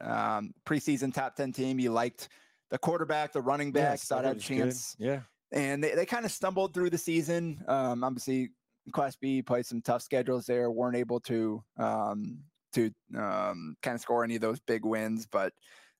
um, 0.01 0.53
preseason 0.65 1.13
top 1.13 1.35
ten 1.35 1.51
team. 1.51 1.79
You 1.79 1.91
liked 1.91 2.29
the 2.69 2.77
quarterback, 2.77 3.31
the 3.33 3.41
running 3.41 3.71
back, 3.71 3.99
thought 3.99 4.25
had 4.25 4.35
a 4.35 4.39
Stubbard's 4.39 4.47
good. 4.47 4.57
chance 4.57 4.95
Yeah. 4.99 5.19
and 5.51 5.83
they, 5.83 5.95
they 5.95 6.05
kind 6.05 6.25
of 6.25 6.31
stumbled 6.31 6.73
through 6.73 6.89
the 6.89 6.97
season. 6.97 7.63
Um, 7.67 8.03
obviously, 8.03 8.49
Class 8.91 9.15
B 9.15 9.41
played 9.41 9.65
some 9.65 9.81
tough 9.81 10.01
schedules 10.01 10.45
there, 10.45 10.69
weren't 10.69 10.97
able 10.97 11.19
to 11.21 11.63
um, 11.77 12.39
to 12.73 12.91
um, 13.17 13.75
kind 13.81 13.95
of 13.95 14.01
score 14.01 14.23
any 14.23 14.35
of 14.35 14.41
those 14.41 14.59
big 14.59 14.83
wins, 14.83 15.27
but 15.31 15.53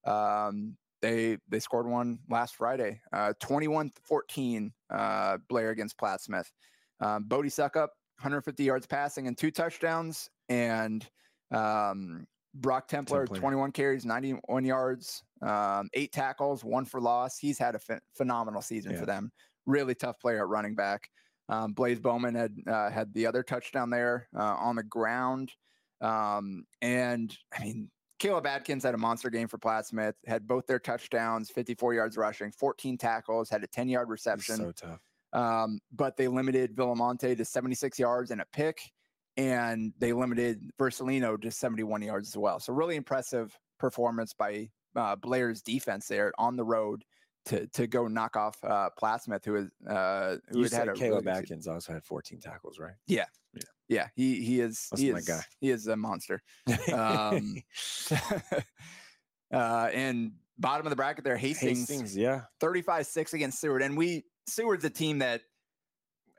um, 0.06 0.76
they 1.02 1.38
they 1.48 1.60
scored 1.60 1.88
one 1.88 2.20
last 2.30 2.56
Friday, 2.56 3.00
uh, 3.14 3.34
21-14, 3.42 4.72
uh, 4.90 5.38
Blair 5.48 5.70
against 5.70 5.98
Plattsmouth. 5.98 6.52
Um, 7.00 7.24
Bodie 7.24 7.50
Suckup, 7.50 7.90
150 8.20 8.64
yards 8.64 8.88
passing 8.88 9.28
and 9.28 9.38
two 9.38 9.52
touchdowns, 9.52 10.30
and 10.50 11.08
um, 11.52 12.26
Brock 12.56 12.88
Templar, 12.88 13.26
Templar. 13.26 13.40
21 13.40 13.72
carries, 13.74 14.06
91 14.06 14.64
yards, 14.66 15.24
um, 15.42 15.90
eight 15.94 16.12
tackles, 16.14 16.64
one 16.64 16.86
for 16.86 17.02
loss. 17.02 17.38
He's 17.38 17.58
had 17.58 17.76
a 17.76 17.80
ph- 17.80 18.00
phenomenal 18.16 18.62
season 18.62 18.94
Yeah. 18.94 19.00
for 19.00 19.06
them. 19.06 19.32
Really 19.66 19.94
tough 19.96 20.20
player 20.20 20.40
at 20.44 20.48
running 20.48 20.76
back. 20.76 21.10
Um, 21.50 21.74
Blaze 21.74 22.00
Bowman 22.00 22.34
had 22.34 22.56
uh, 22.68 22.90
had 22.90 23.14
the 23.14 23.28
other 23.28 23.44
touchdown 23.44 23.90
there 23.90 24.28
uh, 24.36 24.56
on 24.56 24.76
the 24.78 24.84
ground, 24.84 25.52
um, 26.02 26.66
and 26.82 27.36
I 27.54 27.64
mean 27.64 27.92
Caleb 28.20 28.48
Adkins 28.48 28.84
had 28.84 28.96
a 28.96 28.98
monster 28.98 29.30
game 29.30 29.48
for 29.48 29.58
Plattsmouth. 29.58 30.14
Had 30.26 30.48
both 30.48 30.66
their 30.66 30.80
touchdowns, 30.80 31.50
54 31.52 31.94
yards 31.94 32.18
rushing, 32.18 32.52
14 32.52 32.98
tackles, 32.98 33.50
had 33.50 33.64
a 33.64 33.68
10 33.68 33.90
yard 33.90 34.08
He's 34.08 34.12
reception. 34.12 34.56
so 34.56 34.72
tough. 34.72 35.00
Um, 35.34 35.80
but 35.92 36.16
they 36.16 36.28
limited 36.30 36.74
Villamonte 36.76 37.36
to 37.38 37.44
76 37.46 38.00
yards 38.00 38.32
and 38.32 38.40
a 38.42 38.46
pick, 38.54 38.80
and 39.38 39.94
they 40.00 40.14
limited 40.14 40.72
Versalino 40.80 41.40
to 41.42 41.52
71 41.52 42.02
yards 42.02 42.30
as 42.30 42.38
well. 42.38 42.60
So 42.60 42.74
really 42.74 42.96
impressive 42.96 43.58
performance 43.80 44.34
by 44.34 44.70
uh, 44.96 45.16
Blair's 45.16 45.62
defense 45.62 46.08
there 46.08 46.32
on 46.38 46.56
the 46.56 46.64
road 46.64 47.04
to 47.46 47.68
to 47.68 47.88
go 47.88 48.08
knock 48.08 48.36
off 48.36 48.58
uh, 48.64 48.90
Plattsmouth, 49.00 49.46
who 49.46 49.56
is 49.56 49.70
uh, 49.88 50.38
who 50.50 50.64
had 50.64 50.72
had 50.72 50.88
really 50.88 51.00
Caleb 51.00 51.26
season. 51.26 51.38
Atkins 51.38 51.68
also 51.68 51.94
had 51.94 52.04
14 52.04 52.40
tackles, 52.40 52.80
right? 52.80 52.94
Yeah, 53.08 53.26
yeah, 53.54 53.62
yeah. 53.88 54.08
he 54.16 54.44
he 54.44 54.62
is 54.62 54.88
That's 54.92 55.02
he 55.02 55.12
my 55.12 55.20
is 55.20 55.26
guy. 55.26 55.42
he 55.60 55.70
is 55.70 55.88
a 55.88 55.96
monster. 55.96 56.42
Um, 56.92 57.62
uh, 59.54 59.90
and 59.94 60.32
bottom 60.58 60.86
of 60.86 60.90
the 60.90 60.96
bracket 60.96 61.24
there, 61.24 61.38
Hastings, 61.38 61.88
Hastings, 61.88 62.18
yeah. 62.18 62.42
35-6 62.62 63.34
against 63.34 63.60
Seward, 63.60 63.82
and 63.82 63.98
we 63.98 64.26
Seward's 64.48 64.86
a 64.86 64.90
team 64.90 65.20
that 65.20 65.42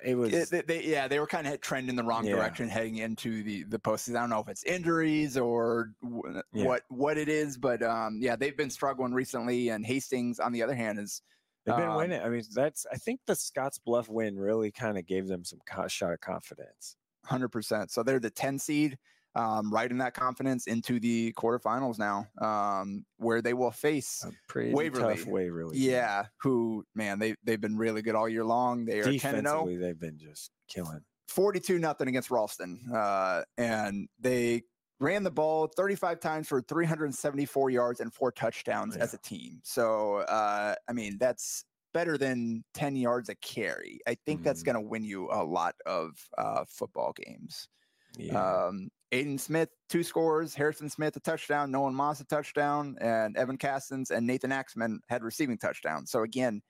It 0.05 0.15
was 0.15 0.33
it, 0.33 0.51
they, 0.51 0.61
they- 0.63 0.85
yeah, 0.85 1.09
they 1.09 1.19
were 1.19 1.27
kind 1.27 1.47
of 1.47 1.61
trending 1.61 1.97
the 1.97 2.03
wrong 2.05 2.25
Yeah. 2.27 2.37
direction 2.37 2.69
heading 2.69 2.97
into 2.97 3.43
the 3.43 3.65
the 3.65 3.79
postseason. 3.79 4.17
I 4.17 4.21
don't 4.21 4.31
know 4.31 4.41
if 4.41 4.49
it's 4.49 4.63
injuries 4.65 5.39
or 5.39 5.93
w- 6.03 6.43
Yeah. 6.53 6.67
what 6.67 6.83
what 6.89 7.17
it 7.17 7.29
is, 7.29 7.57
but 7.57 7.83
um, 7.83 8.19
yeah, 8.21 8.37
they've 8.37 8.57
been 8.57 8.71
struggling 8.71 9.15
recently. 9.15 9.71
And 9.71 9.87
Hastings, 9.87 10.39
on 10.39 10.53
the 10.53 10.63
other 10.63 10.75
hand, 10.75 10.99
is 10.99 11.23
they've 11.65 11.77
been 11.77 11.89
um, 11.89 11.97
winning. 11.97 12.21
I 12.21 12.29
mean, 12.29 12.43
that's 12.55 12.85
I 12.93 12.97
think 12.97 13.21
the 13.27 13.35
Scotts 13.35 13.79
Bluff 13.79 14.09
win 14.11 14.39
really 14.39 14.71
kind 14.71 14.99
of 14.99 15.07
gave 15.07 15.29
them 15.29 15.45
some 15.45 15.61
co- 15.67 15.89
shot 15.89 16.13
of 16.13 16.21
confidence. 16.21 16.97
hundred 17.25 17.49
percent. 17.49 17.91
So 17.91 18.03
they're 18.03 18.21
the 18.21 18.31
ten 18.31 18.59
seed, 18.59 18.99
um, 19.37 19.73
right 19.73 19.91
in 19.91 19.99
that 19.99 20.15
confidence 20.15 20.67
into 20.67 20.99
the 20.99 21.33
quarterfinals 21.35 21.99
now, 21.99 22.27
um, 22.41 23.05
where 23.19 23.43
they 23.43 23.55
will 23.55 23.71
face. 23.71 24.25
A 24.27 24.33
pretty 24.49 24.73
Waverly. 24.73 25.17
tough 25.17 25.27
Waverly. 25.27 25.79
Yeah, 25.79 26.27
who 26.41 26.85
man, 26.95 27.19
they 27.19 27.35
they've 27.45 27.61
been 27.61 27.77
really 27.77 28.03
good 28.03 28.15
all 28.15 28.29
year 28.29 28.45
long. 28.45 28.85
They 28.85 29.01
are 29.01 29.05
ten 29.05 29.13
oh. 29.15 29.19
zero. 29.19 29.43
Defensively, 29.43 29.77
they've 29.77 30.01
been 30.01 30.19
just 30.19 30.51
killing. 30.69 31.01
42 31.29 31.79
nothing 31.79 32.09
against 32.09 32.31
Ralston. 32.31 32.81
Uh, 32.95 33.43
and 33.59 34.09
they 34.19 34.63
ran 35.01 35.23
the 35.23 35.31
ball 35.31 35.67
35 35.77 36.21
times 36.21 36.49
for 36.49 36.63
374 36.63 37.71
yards 37.71 38.01
and 38.01 38.15
four 38.15 38.33
touchdowns 38.33 38.97
as 38.97 39.13
a 39.13 39.19
team. 39.19 39.61
So, 39.63 40.19
uh, 40.19 40.75
I 40.89 40.93
mean, 40.93 41.19
that's 41.19 41.65
better 41.93 42.17
than 42.17 42.65
10 42.75 42.97
yards 42.97 43.29
a 43.29 43.35
carry. 43.37 43.99
I 44.07 44.17
think 44.25 44.43
that's 44.43 44.63
Mhm. 44.63 44.67
going 44.67 44.75
to 44.77 44.81
win 44.83 45.05
you 45.05 45.29
a 45.31 45.43
lot 45.45 45.75
of 45.85 46.13
uh, 46.39 46.65
football 46.69 47.13
games. 47.13 47.69
Yeah. 48.17 48.39
Um, 48.39 48.89
Aiden 49.13 49.39
Smith, 49.39 49.69
two 49.89 50.03
scores. 50.03 50.55
Harrison 50.55 50.91
Smith, 50.91 51.17
a 51.17 51.21
touchdown. 51.21 51.71
Nolan 51.71 51.95
Moss, 51.95 52.21
a 52.21 52.25
touchdown. 52.25 52.97
And 53.01 53.37
Evan 53.37 53.57
Castens 53.57 54.11
and 54.11 54.27
Nathan 54.27 54.53
Axman 54.53 55.01
had 55.09 55.23
receiving 55.23 55.59
touchdowns. 55.59 56.11
So 56.11 56.23
again, 56.23 56.61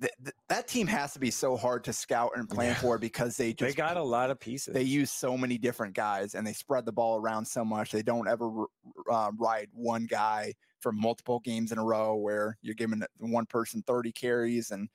th- 0.00 0.12
th- 0.24 0.34
that 0.48 0.66
team 0.66 0.86
has 0.88 1.12
to 1.12 1.20
be 1.20 1.30
so 1.30 1.56
hard 1.56 1.84
to 1.84 1.92
scout 1.92 2.32
and 2.34 2.48
plan 2.48 2.70
Yeah. 2.70 2.74
for 2.80 2.98
because 2.98 3.36
they 3.36 3.52
just, 3.52 3.76
they 3.76 3.80
got 3.80 3.96
a 3.96 4.02
lot 4.02 4.30
of 4.30 4.40
pieces. 4.40 4.74
they 4.74 4.82
use 4.82 5.10
so 5.10 5.36
many 5.38 5.56
different 5.58 5.94
guys 5.94 6.34
and 6.34 6.46
they 6.46 6.52
spread 6.52 6.84
the 6.84 6.92
ball 6.92 7.16
around 7.20 7.44
so 7.46 7.64
much. 7.64 7.92
They 7.92 8.02
don't 8.02 8.28
ever 8.28 8.64
uh, 9.10 9.30
ride 9.38 9.68
one 9.72 10.06
guy 10.06 10.54
for 10.80 10.92
multiple 10.92 11.40
games 11.40 11.72
in 11.72 11.78
a 11.78 11.84
row 11.84 12.16
where 12.16 12.56
you're 12.62 12.74
giving 12.74 13.02
one 13.18 13.46
person 13.46 13.82
30 13.86 14.12
carries 14.12 14.70
and 14.70 14.88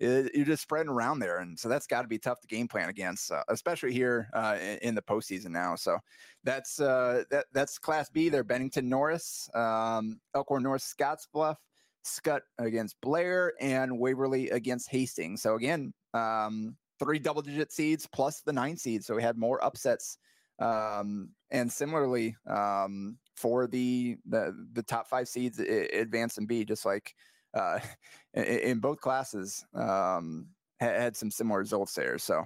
it, 0.00 0.34
you're 0.34 0.46
just 0.46 0.62
spreading 0.62 0.90
around 0.90 1.18
there. 1.18 1.38
And 1.38 1.58
so 1.58 1.68
that's 1.68 1.86
got 1.86 2.02
to 2.02 2.08
be 2.08 2.18
tough 2.18 2.40
to 2.40 2.46
game 2.46 2.68
plan 2.68 2.88
against, 2.88 3.32
uh, 3.32 3.42
especially 3.48 3.92
here 3.92 4.28
uh, 4.34 4.56
in, 4.60 4.78
in 4.78 4.94
the 4.94 5.02
postseason 5.02 5.50
now. 5.50 5.74
So 5.74 5.98
that's 6.44 6.80
uh, 6.80 7.24
that 7.30 7.46
that's 7.52 7.78
Class 7.78 8.10
B. 8.10 8.28
They're 8.28 8.44
Bennington 8.44 8.88
Norris, 8.88 9.48
um, 9.54 10.20
Elkhorn 10.34 10.62
North, 10.62 10.82
Scottsbluff, 10.82 11.56
Scott 12.04 12.42
against 12.58 13.00
Blair, 13.00 13.54
and 13.60 13.98
Waverly 13.98 14.50
against 14.50 14.90
Hastings. 14.90 15.42
So 15.42 15.56
again, 15.56 15.92
um, 16.14 16.76
three 16.98 17.18
double 17.18 17.42
digit 17.42 17.72
seeds 17.72 18.06
plus 18.06 18.40
the 18.40 18.52
nine 18.52 18.76
seeds. 18.76 19.06
So 19.06 19.14
we 19.14 19.22
had 19.22 19.36
more 19.36 19.62
upsets. 19.64 20.18
Um, 20.60 21.30
and 21.50 21.70
similarly, 21.70 22.36
um, 22.48 23.16
for 23.36 23.68
the, 23.68 24.16
the 24.26 24.66
the 24.72 24.82
top 24.82 25.08
five 25.08 25.28
seeds 25.28 25.60
advance 25.60 26.38
and 26.38 26.48
B, 26.48 26.64
just 26.64 26.84
like 26.84 27.14
uh, 27.58 27.78
in, 28.34 28.44
in 28.44 28.78
both 28.78 29.00
classes, 29.00 29.64
um, 29.74 30.46
had, 30.80 31.00
had 31.00 31.16
some 31.16 31.30
similar 31.30 31.58
results 31.58 31.94
there. 31.94 32.18
So 32.18 32.44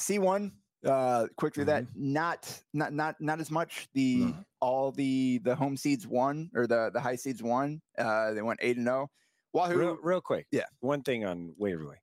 C1, 0.00 0.52
uh, 0.84 1.26
quick 1.36 1.54
through 1.54 1.66
that, 1.66 1.86
not 1.94 2.60
not 2.72 2.92
not 2.92 3.20
not 3.20 3.40
as 3.40 3.50
much. 3.50 3.88
The 3.94 4.16
No. 4.16 4.44
all 4.60 4.92
the 4.92 5.38
the 5.44 5.54
home 5.54 5.76
seeds 5.76 6.06
won 6.06 6.50
or 6.54 6.66
the 6.66 6.90
the 6.92 7.00
high 7.00 7.16
seeds 7.16 7.42
won. 7.42 7.80
Uh, 7.96 8.32
they 8.32 8.42
went 8.42 8.60
eight 8.62 8.76
and 8.76 8.86
zero. 8.86 9.10
Wahoo, 9.52 9.76
real, 9.78 9.98
real 10.02 10.20
quick. 10.20 10.46
Yeah. 10.52 10.66
One 10.80 11.02
thing 11.02 11.24
on 11.24 11.54
Waverly, 11.56 11.96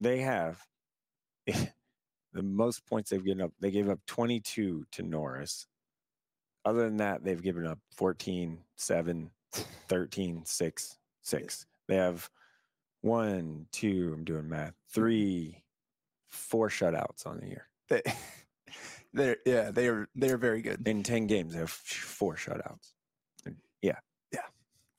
they 0.00 0.18
have 0.18 0.60
the 1.46 2.42
most 2.42 2.84
points 2.86 3.10
they've 3.10 3.24
given 3.24 3.40
up. 3.42 3.52
They 3.60 3.70
gave 3.70 3.88
up 3.88 4.00
22 4.06 4.84
to 4.92 5.02
Norris. 5.02 5.66
Other 6.64 6.82
than 6.84 6.96
that, 6.96 7.22
they've 7.22 7.40
given 7.40 7.66
up 7.66 7.78
14, 7.96 8.58
7, 8.76 9.30
13, 9.88 10.42
6, 10.44 10.98
6. 11.24 11.66
They 11.88 11.96
have 11.96 12.30
one, 13.00 13.66
two, 13.72 14.12
I'm 14.14 14.24
doing 14.24 14.48
math, 14.48 14.74
three, 14.88 15.62
four 16.30 16.68
shutouts 16.68 17.26
on 17.26 17.40
the 17.40 17.48
year. 17.48 17.68
they, 17.88 18.02
they're 19.12 19.36
yeah 19.46 19.70
they 19.70 19.88
are 19.88 20.08
they 20.14 20.30
are 20.30 20.38
very 20.38 20.62
good. 20.62 20.86
In 20.88 21.02
10 21.02 21.26
games, 21.26 21.52
they 21.52 21.60
have 21.60 21.70
four 21.70 22.36
shutouts. 22.36 22.92
Yeah. 23.82 23.98
Yeah. 24.32 24.40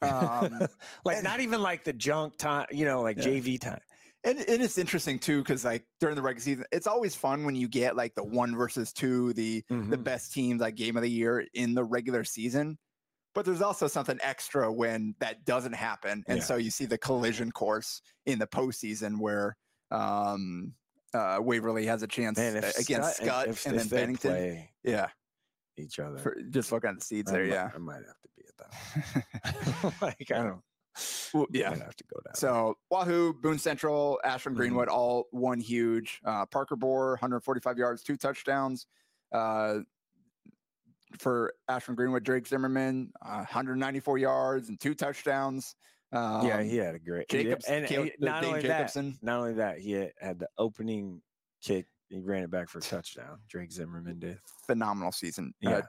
Um, 0.02 0.68
like 1.04 1.24
not 1.24 1.40
even 1.40 1.62
like 1.64 1.84
the 1.84 1.94
junk 1.94 2.38
time, 2.38 2.68
you 2.70 2.86
know, 2.86 3.02
like 3.02 3.18
Yeah. 3.18 3.24
JV 3.24 3.60
time. 3.60 3.80
And, 4.24 4.38
and 4.40 4.62
it's 4.62 4.78
interesting 4.78 5.18
too 5.18 5.40
because 5.42 5.66
like 5.66 5.86
during 6.00 6.16
the 6.16 6.22
regular 6.22 6.44
season, 6.44 6.66
it's 6.72 6.86
always 6.86 7.16
fun 7.16 7.44
when 7.44 7.56
you 7.56 7.68
get 7.68 7.96
like 7.96 8.14
the 8.14 8.24
one 8.24 8.56
versus 8.56 8.94
two, 8.94 9.34
the 9.34 9.64
the 9.70 9.76
Mhm. 9.76 10.04
best 10.04 10.32
teams 10.34 10.62
like 10.62 10.76
game 10.76 10.96
of 10.96 11.02
the 11.02 11.10
year 11.10 11.48
in 11.54 11.74
the 11.74 11.84
regular 11.84 12.24
season. 12.24 12.78
But 13.36 13.46
there's 13.46 13.62
also 13.62 13.88
something 13.88 14.18
extra 14.22 14.72
when 14.72 15.14
that 15.20 15.46
doesn't 15.46 15.74
happen, 15.76 16.24
and 16.28 16.38
Yeah. 16.40 16.44
so 16.44 16.56
you 16.56 16.72
see 16.72 16.86
the 16.86 16.98
collision 16.98 17.52
course 17.52 18.02
in 18.26 18.40
the 18.40 18.48
postseason 18.48 19.20
where 19.20 19.58
um, 19.92 20.74
uh, 21.14 21.38
Waverly 21.42 21.86
has 21.86 22.02
a 22.02 22.08
chance 22.08 22.38
Man, 22.40 22.58
against 22.80 23.18
Scott 23.18 23.48
if, 23.50 23.66
and 23.68 23.76
if 23.76 23.84
then 23.90 24.00
Bennington. 24.00 24.68
Yeah, 24.84 25.10
each 25.78 26.00
other, 26.00 26.18
for, 26.18 26.36
just 26.50 26.72
looking 26.72 26.90
at 26.92 27.00
the 27.00 27.06
seeds 27.06 27.30
I 27.32 27.36
there. 27.36 27.44
might- 27.46 27.54
Yeah, 27.54 27.72
I 27.76 27.78
might 27.78 27.96
have 28.08 28.22
to 28.22 28.30
be 28.36 28.44
at 28.48 28.58
that. 29.84 29.94
like 30.02 30.32
I 30.32 30.38
don't. 30.44 30.62
Well, 31.34 31.44
I 31.44 31.48
yeah. 31.52 31.70
might 31.72 31.80
have 31.82 31.96
to 31.98 32.04
go 32.06 32.20
down. 32.26 32.36
So 32.36 32.78
Wahoo, 32.90 33.34
Boone 33.34 33.60
Central, 33.60 34.18
Ashland 34.24 34.56
Mhm. 34.56 34.60
Greenwood, 34.60 34.88
all 34.88 35.28
one 35.32 35.60
huge. 35.60 36.22
Uh, 36.24 36.46
Parker 36.46 36.78
Bohr, 36.78 37.12
145 37.12 37.78
yards, 37.78 38.02
two 38.02 38.16
touchdowns. 38.16 38.88
Uh, 39.34 39.80
for 41.20 41.54
Ashland 41.68 41.98
Greenwood, 41.98 42.24
Drake 42.24 42.48
Zimmerman, 42.48 43.12
uh, 43.22 43.38
194 43.38 44.18
yards 44.18 44.70
and 44.70 44.80
two 44.80 44.94
touchdowns. 44.94 45.76
Um, 46.12 46.48
yeah, 46.48 46.62
he 46.64 46.78
had 46.78 46.96
a 46.96 47.00
great 47.00 47.28
Jacobs, 47.30 47.66
and 47.66 47.86
he- 47.86 48.14
not 48.20 48.42
Dane 48.42 48.50
only 48.52 48.62
Jacobson. 48.62 49.12
that, 49.12 49.24
not 49.24 49.40
only 49.40 49.54
that, 49.54 49.80
he 49.80 49.92
had, 49.94 50.12
had 50.20 50.40
the 50.40 50.48
opening 50.58 51.22
kick. 51.62 51.88
He 52.10 52.20
ran 52.22 52.44
it 52.44 52.52
back 52.52 52.70
for 52.70 52.78
a 52.78 52.82
touchdown. 52.82 53.40
Drake 53.50 53.72
Zimmerman 53.72 54.20
did. 54.20 54.40
phenomenal 54.68 55.12
season. 55.12 55.54
Yeah. 55.60 55.78
Uh, 55.78 55.82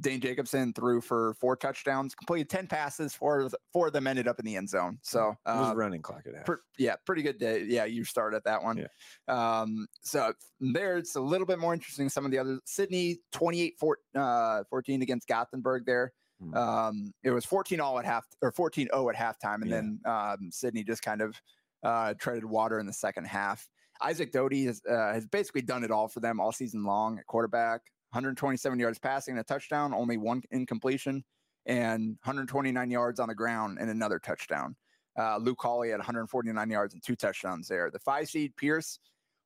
Dane 0.00 0.20
Jacobson 0.20 0.72
threw 0.72 1.00
for 1.00 1.34
four 1.34 1.56
touchdowns, 1.56 2.14
completed 2.14 2.48
10 2.48 2.66
passes, 2.66 3.14
four, 3.14 3.40
of 3.40 3.54
four 3.72 3.88
of 3.88 3.92
them 3.92 4.06
ended 4.06 4.26
up 4.26 4.38
in 4.38 4.44
the 4.46 4.56
end 4.56 4.68
zone. 4.68 4.98
So, 5.02 5.36
it 5.46 5.50
was 5.50 5.72
uh, 5.72 5.76
running 5.76 6.00
clock 6.00 6.22
at 6.26 6.34
half. 6.34 6.46
Per, 6.46 6.60
yeah, 6.78 6.94
pretty 7.04 7.22
good 7.22 7.38
day. 7.38 7.64
Yeah, 7.66 7.84
you 7.84 8.04
started 8.04 8.36
at 8.36 8.44
that 8.44 8.62
one. 8.62 8.78
Yeah. 8.78 9.60
Um, 9.60 9.86
so 10.02 10.32
there 10.60 10.96
it's 10.96 11.16
a 11.16 11.20
little 11.20 11.46
bit 11.46 11.58
more 11.58 11.74
interesting. 11.74 12.08
Some 12.08 12.24
of 12.24 12.30
the 12.30 12.38
other 12.38 12.60
Sidney 12.64 13.18
28 13.32 13.74
four, 13.78 13.98
uh, 14.14 14.64
14 14.70 15.02
against 15.02 15.28
Gothenburg 15.28 15.84
there. 15.84 16.12
Mm. 16.42 16.56
Um, 16.56 17.14
it 17.22 17.30
was 17.30 17.44
14 17.44 17.78
all 17.80 17.98
at 17.98 18.04
half 18.04 18.24
or 18.42 18.52
14 18.52 18.88
0 18.92 19.08
at 19.10 19.16
halftime. 19.16 19.62
And 19.62 19.68
Yeah. 19.70 19.76
then 19.76 20.00
um, 20.06 20.50
Sidney 20.50 20.82
just 20.82 21.02
kind 21.02 21.20
of 21.20 21.40
uh, 21.82 22.14
treaded 22.14 22.44
water 22.44 22.78
in 22.78 22.86
the 22.86 22.92
second 22.92 23.26
half. 23.26 23.68
Isaac 24.00 24.32
Doty 24.32 24.64
has, 24.64 24.82
uh, 24.90 25.12
has 25.12 25.26
basically 25.26 25.62
done 25.62 25.84
it 25.84 25.90
all 25.90 26.08
for 26.08 26.20
them 26.20 26.40
all 26.40 26.50
season 26.52 26.84
long 26.84 27.18
at 27.18 27.26
quarterback 27.26 27.82
127 28.14 28.78
yards 28.78 28.98
passing 29.00 29.32
and 29.32 29.40
a 29.40 29.44
touchdown, 29.44 29.92
only 29.92 30.16
one 30.16 30.40
incompletion, 30.52 31.24
and 31.66 32.16
129 32.22 32.90
yards 32.90 33.18
on 33.18 33.28
the 33.28 33.34
ground 33.34 33.78
and 33.80 33.90
another 33.90 34.20
touchdown. 34.20 34.76
Uh, 35.18 35.36
Luke 35.38 35.58
Hawley 35.60 35.90
had 35.90 35.98
149 35.98 36.70
yards 36.70 36.94
and 36.94 37.02
two 37.02 37.16
touchdowns 37.16 37.66
there. 37.68 37.90
The 37.90 37.98
five 37.98 38.28
seed 38.28 38.54
Pierce 38.56 39.00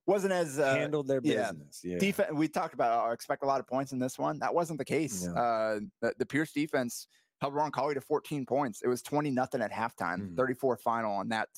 wasn't 0.07 0.33
as 0.35 0.59
uh, 0.59 0.75
Handled 0.75 1.07
their 1.09 1.21
business. 1.23 1.81
Yeah. 1.83 1.99
defense. 1.99 2.31
We 2.33 2.47
talked 2.49 2.75
about 2.75 3.09
uh, 3.09 3.13
expect 3.13 3.43
a 3.43 3.47
lot 3.47 3.61
of 3.61 3.67
points 3.67 3.93
in 3.93 3.99
this 3.99 4.19
one. 4.19 4.39
That 4.39 4.55
wasn't 4.55 4.79
the 4.79 4.85
case. 4.85 5.25
No. 5.25 5.33
Uh, 5.35 5.81
the, 6.03 6.13
the 6.19 6.27
Pierce 6.27 6.53
defense 6.53 7.07
held 7.41 7.55
Ron 7.55 7.71
Colley 7.71 7.95
to 7.95 8.01
14 8.03 8.45
points. 8.47 8.83
It 8.83 8.89
was 8.89 9.01
20 9.03 9.31
nothing 9.31 9.63
at 9.63 9.73
halftime, 9.73 10.31
Mm. 10.33 10.37
34 10.37 10.77
final 10.79 11.13
on 11.13 11.29
that 11.31 11.49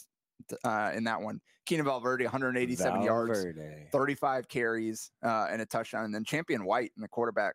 uh, 0.64 0.92
in 0.94 1.04
that 1.04 1.20
one. 1.20 1.40
Keenan 1.66 1.84
Valverde 1.86 2.24
187 2.24 3.02
yards, 3.02 3.44
35 3.92 4.48
carries 4.48 5.10
uh, 5.24 5.46
and 5.50 5.62
a 5.62 5.66
touchdown, 5.66 6.04
and 6.04 6.14
then 6.14 6.24
Champion 6.24 6.64
White 6.64 6.90
in 6.96 7.02
the 7.02 7.08
quarterback. 7.08 7.54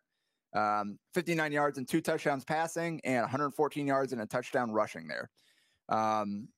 Um, 0.54 0.98
59 1.12 1.52
yards 1.52 1.76
and 1.76 1.86
two 1.86 2.00
touchdowns 2.00 2.44
passing, 2.44 3.00
and 3.04 3.20
114 3.22 3.86
yards 3.86 4.12
and 4.12 4.22
a 4.22 4.26
touchdown 4.26 4.72
rushing 4.72 5.06
there. 5.06 5.28
Um, 5.88 6.48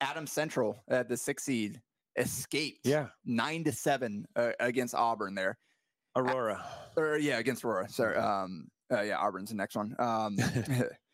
Adams 0.00 0.32
Central 0.32 0.82
at 0.88 1.08
the 1.08 1.16
six 1.16 1.44
seed 1.44 1.80
escaped 2.16 2.80
Yeah. 2.84 3.08
nine 3.24 3.64
to 3.64 3.72
seven 3.72 4.26
uh, 4.36 4.50
against 4.60 4.94
Auburn 4.94 5.34
there 5.34 5.56
Aurora. 6.16 6.64
or 6.96 7.16
yeah, 7.18 7.38
against 7.38 7.64
Aurora. 7.64 7.88
Sorry. 7.88 8.16
Um, 8.16 8.68
uh, 8.92 9.02
yeah, 9.02 9.18
Auburn's 9.18 9.50
the 9.50 9.56
next 9.56 9.76
one. 9.76 9.94
Um, 9.98 10.36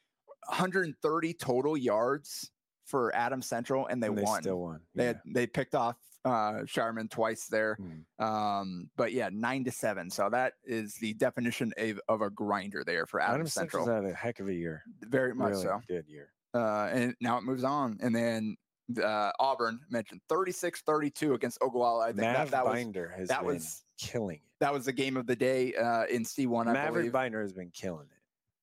130 0.49 1.35
total 1.35 1.77
yards 1.77 2.51
for 2.85 3.14
Adams 3.14 3.47
Central, 3.47 3.87
and 3.87 4.03
they, 4.03 4.09
and 4.09 4.19
they 4.19 4.23
won. 4.23 4.43
still 4.43 4.61
won. 4.61 4.81
They 4.95 5.05
yeah. 5.05 5.09
had, 5.09 5.21
they 5.27 5.47
picked 5.47 5.75
off 5.75 5.97
uh, 6.25 6.61
Sharman 6.66 7.09
twice 7.09 7.47
there. 7.47 7.79
Mm. 7.81 8.25
Um, 8.25 8.90
but 8.97 9.12
yeah, 9.12 9.31
nine 9.33 9.64
to 9.64 9.71
seven. 9.71 10.11
So 10.11 10.29
that 10.31 10.55
is 10.64 10.95
the 11.01 11.14
definition 11.14 11.73
of, 11.79 12.01
of 12.09 12.21
a 12.23 12.31
grinder 12.31 12.83
there 12.85 13.07
for 13.07 13.21
Adam, 13.21 13.37
Adams 13.37 13.55
Central. 13.55 13.85
Central's 13.85 14.07
had 14.07 14.12
a 14.12 14.16
heck 14.16 14.40
of 14.40 14.49
a 14.49 14.55
year. 14.55 14.83
Very 15.03 15.35
much 15.35 15.53
Really 15.53 15.62
so. 15.62 15.81
good 15.88 16.07
year. 16.09 16.31
Uh, 16.53 16.88
and 16.93 17.14
now 17.21 17.38
it 17.38 17.45
moves 17.45 17.64
on. 17.64 17.99
And 18.03 18.14
then 18.14 18.57
uh, 19.03 19.31
Auburn 19.38 19.81
mentioned 19.88 20.21
36 20.29 20.83
32 20.83 21.35
against 21.35 21.59
Ogallala. 21.62 22.05
I 22.05 22.09
think 22.09 22.19
that, 22.19 22.38
Mav 22.38 22.51
that 22.51 22.64
was 22.64 22.75
Binder 22.75 23.14
has 23.16 23.29
that 23.29 23.45
was- 23.45 23.85
killing 23.99 24.37
it. 24.37 24.43
that 24.61 24.73
was 24.73 24.87
the 24.87 24.93
game 24.93 25.16
of 25.16 25.27
the 25.27 25.37
day 25.37 25.75
uh, 25.75 26.05
in 26.07 26.25
C1. 26.25 26.66
I 26.66 26.73
Maverick 26.73 26.95
believe. 26.95 27.12
Binder 27.12 27.40
has 27.43 27.53
been 27.53 27.71
killing 27.71 28.07
it. 28.11 28.20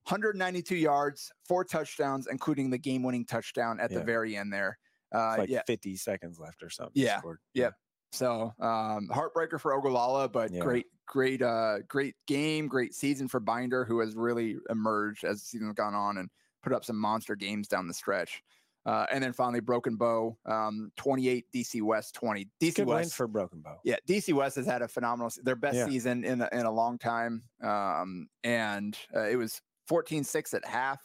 192 0.07 0.75
yards, 0.75 1.31
four 1.47 1.63
touchdowns, 1.65 2.27
including 2.27 2.69
the 2.69 2.77
game-winning 2.77 3.25
touchdown 3.25 3.79
at 3.79 3.91
the 3.91 4.01
very 4.03 4.35
end 4.37 4.53
there. 4.53 4.77
Uh, 5.13 5.29
It's 5.31 5.37
like 5.39 5.49
yeah, 5.49 5.61
50 5.67 5.95
seconds 5.97 6.39
left 6.39 6.63
or 6.63 6.69
something. 6.69 7.01
Yeah, 7.01 7.21
yep. 7.53 7.73
so 8.11 8.53
um, 8.59 9.09
heartbreaker 9.09 9.59
for 9.59 9.73
Ogallala, 9.73 10.29
but 10.29 10.51
Yeah. 10.51 10.61
great, 10.61 10.87
great, 11.05 11.41
uh, 11.41 11.79
great 11.87 12.15
game, 12.25 12.67
great 12.67 12.93
season 12.93 13.27
for 13.27 13.39
Binder, 13.39 13.85
who 13.85 13.99
has 13.99 14.15
really 14.15 14.57
emerged 14.69 15.23
as 15.23 15.41
the 15.41 15.45
season's 15.45 15.73
gone 15.75 15.93
on 15.93 16.17
and 16.17 16.29
put 16.63 16.73
up 16.73 16.83
some 16.85 16.97
monster 16.97 17.35
games 17.35 17.67
down 17.67 17.87
the 17.87 17.93
stretch. 17.93 18.43
Uh, 18.85 19.05
and 19.11 19.21
then 19.21 19.33
finally, 19.33 19.59
Broken 19.59 19.97
Bow, 19.97 20.37
um, 20.45 20.91
28, 20.95 21.51
DC 21.51 21.81
West 21.81 22.15
20. 22.15 22.49
DC 22.61 22.75
Good 22.75 22.87
win 22.87 22.95
West 22.95 23.15
for 23.15 23.27
Broken 23.27 23.61
Bow. 23.61 23.79
yeah, 23.83 23.97
DC 24.07 24.33
West 24.33 24.55
has 24.55 24.65
had 24.65 24.81
a 24.81 24.87
phenomenal, 24.87 25.29
their 25.43 25.57
best 25.57 25.75
Yeah. 25.75 25.85
season 25.85 26.23
in 26.23 26.41
a, 26.41 26.47
in 26.53 26.65
a 26.65 26.71
long 26.71 26.97
time. 26.97 27.43
Um, 27.61 28.29
and 28.45 28.97
uh, 29.13 29.27
it 29.27 29.35
was 29.35 29.61
14 29.87 30.23
6 30.23 30.53
at 30.53 30.65
half. 30.65 30.99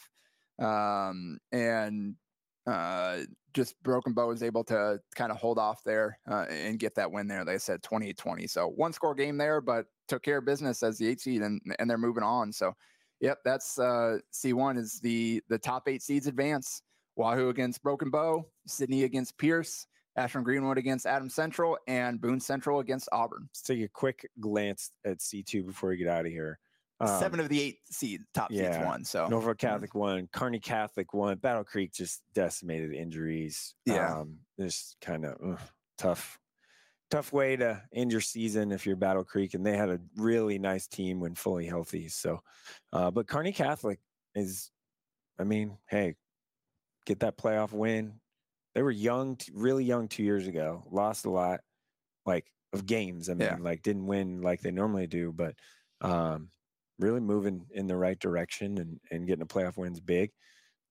Um, 0.59 1.38
and 1.51 2.14
uh, 2.66 3.18
just 3.55 3.81
Broken 3.83 4.12
Bow 4.12 4.29
was 4.29 4.42
able 4.42 4.64
to 4.64 4.99
kind 5.14 5.33
of 5.33 5.38
hold 5.38 5.59
off 5.59 5.83
there 5.85 6.18
uh, 6.31 6.47
and 6.49 6.79
get 6.79 6.95
that 6.95 7.11
win 7.11 7.27
there. 7.27 7.45
They 7.45 7.59
said 7.59 7.83
28 7.83 8.16
20. 8.16 8.47
So 8.47 8.68
one 8.68 8.92
score 8.92 9.14
game 9.14 9.37
there, 9.37 9.61
but 9.61 9.87
took 10.09 10.23
care 10.23 10.38
of 10.38 10.47
business 10.47 10.83
as 10.83 10.99
the 10.99 11.09
eight 11.09 11.21
seed 11.21 11.42
and, 11.42 11.61
and 11.79 11.88
they're 11.88 11.99
moving 11.99 12.23
on. 12.23 12.53
So, 12.53 12.73
yep, 13.21 13.38
that's 13.45 13.79
uh, 13.79 14.18
C1 14.33 14.79
is 14.79 15.01
the 15.01 15.42
the 15.49 15.59
top 15.59 15.88
eight 15.88 16.03
seeds 16.03 16.27
advance. 16.27 16.83
Wahoo 17.16 17.51
against 17.51 17.83
Broken 17.83 18.11
Bow, 18.11 18.47
Sidney 18.66 19.05
against 19.05 19.37
Pierce, 19.37 19.87
Ashland 20.16 20.47
Greenwood 20.47 20.79
against 20.79 21.07
Adams 21.07 21.35
Central, 21.35 21.77
and 21.87 22.21
Boone 22.21 22.40
Central 22.40 22.81
against 22.81 23.09
Auburn. 23.12 23.49
Let's 23.51 23.62
take 23.62 23.83
a 23.83 23.88
quick 23.88 24.29
glance 24.40 24.92
at 25.05 25.18
C2 25.18 25.66
before 25.66 25.90
we 25.90 25.99
get 25.99 26.09
out 26.09 26.25
of 26.25 26.33
here. 26.33 26.59
Um, 27.03 27.19
Seven 27.19 27.41
of 27.41 27.49
the 27.49 27.61
eight 27.61 27.79
seed 27.91 28.21
top 28.33 28.51
seeds 28.51 28.62
yeah. 28.62 28.87
won. 28.87 29.05
So 29.05 29.27
Norfolk 29.27 29.59
Catholic 29.59 29.95
won, 29.95 30.29
Kearney 30.33 30.61
Catholic 30.61 31.12
won, 31.12 31.37
Battle 31.38 31.65
Creek 31.65 31.93
just 31.93 32.23
decimated 32.33 32.93
injuries. 32.93 33.75
Yeah. 33.85 34.21
Um, 34.21 34.38
just 34.59 34.97
kind 35.01 35.25
of 35.25 35.61
tough, 35.99 36.38
tough 37.11 37.33
way 37.33 37.57
to 37.57 37.83
end 37.93 38.12
your 38.12 38.21
season 38.21 38.71
if 38.71 38.87
you're 38.87 38.95
Battle 38.97 39.25
Creek. 39.25 39.55
And 39.55 39.67
they 39.67 39.77
had 39.77 39.88
a 39.91 40.01
really 40.17 40.59
nice 40.59 40.87
team 40.87 41.19
when 41.19 41.35
fully 41.35 41.67
healthy. 41.67 42.09
So, 42.09 42.41
uh, 42.93 43.11
but 43.11 43.27
Kearney 43.27 43.53
Catholic 43.53 43.99
is, 44.37 44.71
I 45.41 45.45
mean, 45.45 45.79
hey, 45.88 46.15
get 47.05 47.21
that 47.21 47.37
playoff 47.37 47.73
win. 47.73 48.21
They 48.75 48.83
were 48.83 48.91
young, 48.93 49.37
t- 49.37 49.51
really 49.55 49.85
young 49.85 50.07
two 50.09 50.23
years 50.23 50.47
ago, 50.47 50.85
lost 50.91 51.27
a 51.27 51.31
lot 51.31 51.61
like 52.25 52.47
of 52.73 52.87
games. 52.87 53.29
I 53.29 53.35
mean, 53.35 53.49
Yeah. 53.49 53.57
like 53.61 53.83
didn't 53.83 54.07
win 54.07 54.41
like 54.41 54.61
they 54.61 54.71
normally 54.71 55.07
do, 55.09 55.33
but 55.33 55.57
um, 56.01 56.49
really 56.98 57.20
moving 57.20 57.66
in 57.72 57.87
the 57.87 57.96
right 57.96 58.18
direction 58.18 58.78
and, 58.78 59.00
and 59.11 59.26
getting 59.26 59.42
a 59.42 59.46
playoff 59.46 59.76
wins 59.76 60.00
big. 60.00 60.31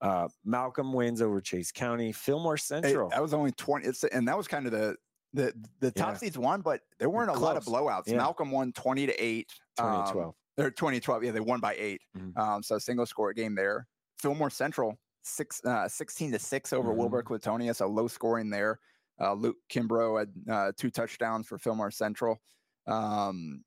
Uh, 0.01 0.27
Malcolm 0.43 0.93
wins 0.93 1.21
over 1.21 1.39
Chase 1.41 1.71
County. 1.71 2.11
Fillmore 2.11 2.55
Hey, 2.57 2.61
Central. 2.81 3.09
that 3.09 3.21
was 3.21 3.33
only 3.33 3.51
20 3.51 3.87
it's, 3.87 4.03
and 4.03 4.27
that 4.27 4.35
was 4.37 4.47
kind 4.47 4.65
of 4.65 4.71
the 4.71 4.95
the 5.33 5.53
the 5.79 5.91
top 5.91 6.09
Yeah. 6.13 6.17
seeds 6.17 6.37
won 6.37 6.59
but 6.61 6.81
there 6.99 7.09
weren't 7.09 7.29
a 7.29 7.39
lot 7.39 7.55
of 7.55 7.63
blowouts 7.63 8.07
Yeah. 8.07 8.17
malcolm 8.17 8.51
won 8.51 8.73
20 8.73 9.05
to 9.05 9.13
8 9.13 9.49
um, 9.77 9.85
2012. 10.03 10.35
or 10.57 10.71
2012 10.71 11.23
yeah 11.23 11.31
they 11.31 11.39
won 11.39 11.61
by 11.61 11.73
8 11.75 12.01
Mhm. 12.17 12.37
um 12.37 12.61
so 12.63 12.77
single 12.77 13.05
score 13.05 13.31
game 13.31 13.55
there 13.55 13.87
fillmore 14.19 14.49
central 14.49 14.99
six 15.23 15.63
uh 15.63 15.87
16 15.87 16.33
to 16.33 16.39
6 16.39 16.73
over 16.73 16.91
Mhm. 16.91 16.97
wilber 16.97 17.23
clatonia 17.23 17.73
so 17.73 17.87
low 17.87 18.09
scoring 18.09 18.49
there 18.49 18.81
uh 19.21 19.31
luke 19.31 19.55
kimbrough 19.69 20.19
had 20.19 20.33
uh, 20.53 20.71
two 20.75 20.89
touchdowns 20.89 21.47
for 21.47 21.57
fillmore 21.57 21.91
central 21.91 22.41
um 22.87 23.63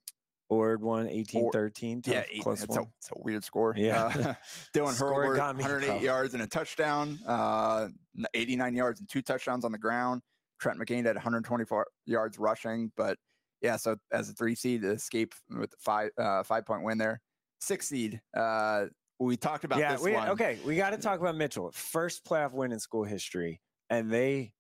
Ord 0.49 0.83
won 0.83 1.09
18 1.09 1.51
13. 1.51 2.03
yeah, 2.07 2.23
eight, 2.31 2.43
close 2.43 2.63
it's, 2.63 2.77
a, 2.77 2.83
it's 2.99 3.11
a 3.11 3.23
weird 3.23 3.45
score. 3.45 3.75
Yeah. 3.77 4.05
Uh, 4.05 4.11
Dylan 4.75 4.99
Hurlbert, 4.99 5.39
108 5.39 5.87
though. 5.87 5.99
yards 5.99 6.35
and 6.35 6.43
a 6.43 6.47
touchdown, 6.47 7.19
uh, 7.27 7.89
89 8.35 8.75
yards 8.75 9.01
and 9.01 9.09
two 9.09 9.23
touchdowns 9.23 9.65
on 9.65 9.73
the 9.73 9.79
ground. 9.79 10.23
Trent 10.61 10.79
McCain 10.79 11.05
had 11.05 11.17
124 11.17 11.87
yards 12.07 12.39
rushing, 12.39 12.93
but 12.97 13.19
yeah, 13.61 13.77
so 13.77 13.97
as 14.13 14.29
a 14.29 14.33
three 14.35 14.55
seed, 14.55 14.83
to 14.83 14.93
escape 14.93 15.35
with 15.51 15.73
a 15.73 15.77
five 15.81 16.11
uh, 16.19 16.43
five 16.43 16.67
point 16.67 16.85
win 16.85 16.99
there. 16.99 17.21
Six 17.61 17.89
seed, 17.89 18.21
uh, 18.37 18.87
we 19.19 19.37
talked 19.37 19.65
about 19.65 19.79
yeah, 19.79 19.97
we, 20.01 20.13
one. 20.13 20.29
okay. 20.31 20.59
We 20.65 20.77
got 20.77 20.91
to 20.91 20.99
talk 20.99 21.21
about 21.21 21.37
Mitchell. 21.37 21.71
First 21.73 22.25
playoff 22.25 22.53
win 22.53 22.73
in 22.73 22.79
school 22.79 23.05
history. 23.05 23.61
And 23.91 24.11
they 24.11 24.53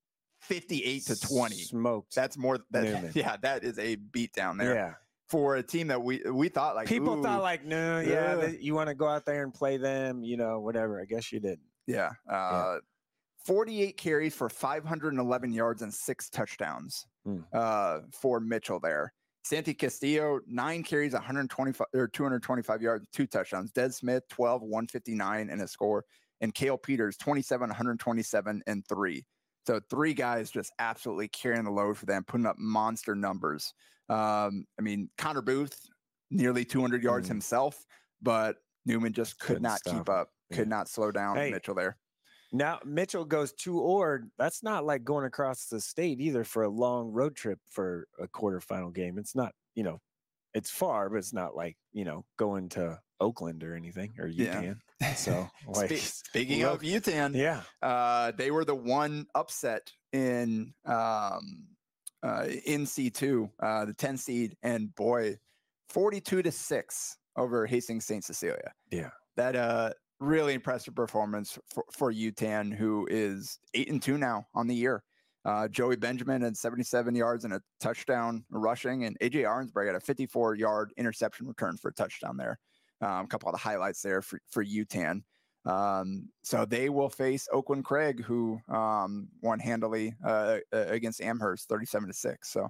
58 0.42 1.06
to 1.06 1.20
20. 1.20 1.54
smoked. 1.56 2.14
That's 2.14 2.36
more. 2.36 2.58
That, 2.70 3.10
yeah, 3.14 3.36
that 3.42 3.64
is 3.64 3.78
a 3.78 3.96
beat 3.96 4.32
down 4.32 4.58
there 4.58 4.74
yeah. 4.74 4.94
For 5.28 5.56
a 5.56 5.62
team 5.62 5.88
that 5.88 6.02
we 6.02 6.22
we 6.30 6.48
thought 6.48 6.74
like 6.76 6.86
People 6.88 7.18
ooh, 7.18 7.22
thought 7.22 7.42
like, 7.42 7.64
no, 7.64 8.00
yeah, 8.00 8.36
th- 8.36 8.60
you 8.60 8.74
want 8.74 8.88
to 8.88 8.94
go 8.94 9.06
out 9.08 9.24
there 9.24 9.42
and 9.42 9.52
play 9.52 9.76
them, 9.76 10.22
you 10.22 10.36
know, 10.36 10.60
whatever. 10.60 11.00
I 11.00 11.04
guess 11.04 11.32
you 11.32 11.40
didn't. 11.40 11.66
Yeah. 11.86 12.10
Uh, 12.28 12.78
48 13.44 13.96
carries 13.98 14.34
for 14.34 14.48
511 14.48 15.52
yards 15.52 15.82
and 15.82 15.92
six 15.92 16.30
touchdowns 16.30 17.06
Hmm. 17.24 17.40
uh, 17.52 18.00
for 18.12 18.40
Mitchell 18.40 18.80
there. 18.80 19.12
Santi 19.44 19.74
Castillo, 19.74 20.40
nine 20.46 20.82
carries, 20.82 21.12
125 21.12 21.86
or 21.94 22.08
225 22.08 22.80
yards, 22.82 23.06
two 23.12 23.26
touchdowns. 23.26 23.70
Des 23.72 23.90
Smith, 23.90 24.22
12, 24.30 24.62
159 24.62 25.50
and 25.50 25.60
a 25.60 25.68
score. 25.68 26.04
And 26.40 26.54
Kale 26.54 26.78
Peters, 26.78 27.16
27, 27.18 27.68
127 27.68 28.62
and 28.66 28.86
three. 28.88 29.24
So 29.66 29.80
three 29.90 30.14
guys 30.14 30.50
just 30.50 30.72
absolutely 30.78 31.28
carrying 31.28 31.64
the 31.64 31.70
load 31.70 31.96
for 31.96 32.06
them, 32.06 32.24
putting 32.24 32.46
up 32.46 32.58
monster 32.58 33.14
numbers. 33.14 33.72
Um, 34.08 34.66
I 34.78 34.82
mean, 34.82 35.10
Connor 35.16 35.42
Booth, 35.42 35.88
nearly 36.30 36.64
200 36.64 37.02
yards 37.02 37.26
Mm. 37.26 37.30
himself, 37.30 37.86
but 38.20 38.58
Newman 38.84 39.12
just 39.14 39.38
could 39.38 39.46
Couldn't 39.46 39.62
not 39.62 39.78
stop 39.78 39.96
keep 39.96 40.08
up, 40.10 40.28
could 40.50 40.58
Yeah. 40.58 40.64
not 40.64 40.88
slow 40.88 41.10
down 41.10 41.36
Hey, 41.36 41.50
Mitchell 41.50 41.74
there. 41.74 41.98
Now 42.52 42.80
Mitchell 42.84 43.24
goes 43.24 43.52
to 43.54 43.80
Ord. 43.80 44.30
That's 44.38 44.62
not 44.62 44.84
like 44.84 45.02
going 45.04 45.24
across 45.24 45.66
the 45.66 45.80
state 45.80 46.20
either 46.20 46.44
for 46.44 46.62
a 46.62 46.68
long 46.68 47.10
road 47.10 47.34
trip 47.34 47.58
for 47.70 48.06
a 48.18 48.28
quarterfinal 48.28 48.92
game. 48.94 49.18
It's 49.18 49.34
not, 49.34 49.54
you 49.74 49.82
know, 49.82 50.00
it's 50.54 50.70
far, 50.70 51.10
but 51.10 51.16
it's 51.16 51.32
not 51.32 51.56
like 51.56 51.76
you 51.92 52.04
know 52.04 52.26
going 52.36 52.68
to 52.70 53.00
Oakland 53.20 53.62
or 53.64 53.74
anything 53.74 54.14
or 54.18 54.26
Yeah. 54.26 54.62
Yutan. 55.00 55.16
So 55.16 55.48
like, 55.68 55.90
Spe- 55.90 56.26
speaking 56.28 56.62
look- 56.62 56.76
of 56.76 56.80
Yutan, 56.82 57.34
yeah, 57.34 57.62
uh, 57.82 58.32
they 58.36 58.50
were 58.50 58.64
the 58.64 58.74
one 58.74 59.26
upset 59.34 59.92
in 60.12 60.72
um, 60.86 61.66
uh, 62.22 62.46
in 62.66 62.86
C 62.86 63.10
two, 63.10 63.50
uh, 63.60 63.84
the 63.84 63.94
ten 63.94 64.16
seed, 64.16 64.56
and 64.62 64.94
boy, 64.94 65.38
forty 65.88 66.20
two 66.20 66.42
to 66.42 66.50
six 66.52 67.16
over 67.36 67.66
Hastings 67.66 68.04
Saint 68.04 68.24
Cecilia. 68.24 68.72
Yeah. 68.90 69.10
that 69.36 69.56
uh, 69.56 69.90
really 70.20 70.54
impressive 70.54 70.94
performance 70.94 71.58
for 71.72 71.84
for 71.92 72.12
Yutan, 72.12 72.72
who 72.74 73.06
is 73.10 73.58
eight 73.74 73.90
and 73.90 74.00
two 74.02 74.16
now 74.18 74.46
on 74.54 74.66
the 74.66 74.74
year. 74.74 75.02
Uh, 75.46 75.68
Joey 75.68 75.96
Benjamin 75.96 76.40
had 76.40 76.56
77 76.56 77.14
yards 77.14 77.44
and 77.44 77.52
a 77.52 77.60
touchdown 77.78 78.46
rushing, 78.50 79.04
and 79.04 79.18
AJ 79.20 79.42
Arnsberg 79.44 79.86
had 79.88 79.94
a 79.94 80.00
54 80.00 80.54
yard 80.54 80.94
interception 80.96 81.46
return 81.46 81.76
for 81.76 81.88
a 81.88 81.92
touchdown 81.92 82.38
there. 82.38 82.58
Um, 83.00 83.24
a 83.24 83.28
couple 83.28 83.48
of 83.48 83.54
the 83.54 83.58
highlights 83.58 84.02
there 84.02 84.22
for, 84.22 84.38
for 84.48 84.64
Yutan. 84.64 85.22
Um, 85.66 86.28
so 86.42 86.64
they 86.64 86.88
will 86.90 87.08
face 87.08 87.48
Oakland 87.52 87.84
Craig, 87.84 88.22
who 88.22 88.60
um, 88.68 89.28
won 89.42 89.58
handily 89.58 90.14
uh, 90.24 90.58
uh, 90.72 90.86
against 90.88 91.20
Amherst, 91.20 91.68
37 91.68 92.08
to 92.08 92.14
6. 92.14 92.50
So 92.50 92.68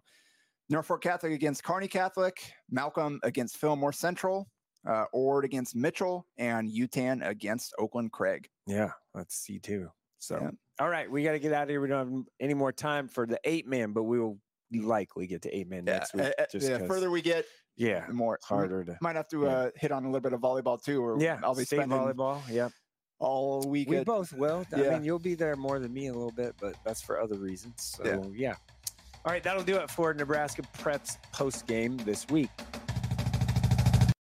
Norfolk 0.71 1.03
Catholic 1.03 1.33
against 1.33 1.63
Kearney 1.65 1.89
Catholic, 1.89 2.53
Malcolm 2.71 3.21
against 3.23 3.57
Fillmore 3.59 3.93
Central, 3.93 4.49
uh, 4.89 5.05
Ord 5.13 5.45
against 5.45 5.75
Mitchell, 5.77 6.27
and 6.39 6.71
Yutan 6.71 7.27
against 7.27 7.75
Oakland 7.79 8.13
Craig. 8.13 8.49
yeah, 8.67 8.93
that's 9.15 9.37
C 9.37 9.59
two. 9.59 9.89
So 10.19 10.39
Yeah. 10.41 10.51
all 10.81 10.89
right, 10.89 11.11
we 11.11 11.23
got 11.23 11.33
to 11.33 11.39
get 11.39 11.53
out 11.53 11.65
of 11.65 11.69
here. 11.69 11.81
We 11.81 11.89
don't 11.89 12.09
have 12.09 12.25
any 12.41 12.55
more 12.55 12.73
time 12.73 13.09
for 13.09 13.27
the 13.27 13.39
eight 13.45 13.67
man, 13.67 13.93
but 13.93 14.05
we 14.05 14.19
will 14.19 14.39
likely 14.83 15.27
get 15.27 15.43
to 15.43 15.57
eight 15.57 15.69
man 15.69 15.85
next 15.85 16.15
week. 16.15 16.25
uh, 16.25 16.43
uh, 16.43 16.47
just 16.51 16.67
the 16.67 16.79
'cause- 16.79 16.89
further 16.89 17.11
we 17.11 17.23
get, 17.23 17.45
yeah, 17.77 18.07
the 18.07 18.13
more 18.13 18.39
harder 18.43 18.85
to. 18.85 18.97
Might 19.01 19.17
have 19.17 19.29
to 19.29 19.43
Yeah. 19.43 19.49
uh, 19.49 19.71
hit 19.77 19.93
on 19.93 20.05
a 20.05 20.09
little 20.09 20.21
bit 20.21 20.33
of 20.33 20.41
volleyball 20.41 20.83
too, 20.83 21.03
or 21.05 21.21
Yeah, 21.21 21.41
I'll 21.43 21.55
be 21.55 21.65
spending 21.65 21.91
volleyball. 21.99 22.41
Yep. 22.49 22.73
all 23.21 23.63
week. 23.69 23.89
We 23.89 24.03
both 24.05 24.33
will. 24.33 24.67
I 24.73 24.77
mean, 24.77 25.05
you'll 25.05 25.19
be 25.19 25.35
there 25.35 25.57
more 25.57 25.79
than 25.79 25.93
me 25.93 26.09
a 26.09 26.13
little 26.13 26.33
bit, 26.33 26.55
but 26.61 26.75
that's 26.85 27.01
for 27.01 27.21
other 27.21 27.37
reasons. 27.37 27.75
So, 27.97 28.05
Yeah. 28.35 28.51
yeah. 28.51 28.55
All 29.25 29.33
right, 29.33 29.43
that'll 29.43 29.63
do 29.63 29.77
it 29.77 29.91
for 29.91 30.13
Nebraska 30.13 30.63
Preps 30.79 31.17
post 31.33 31.67
game 31.67 31.97
this 31.99 32.27
week. 32.29 32.51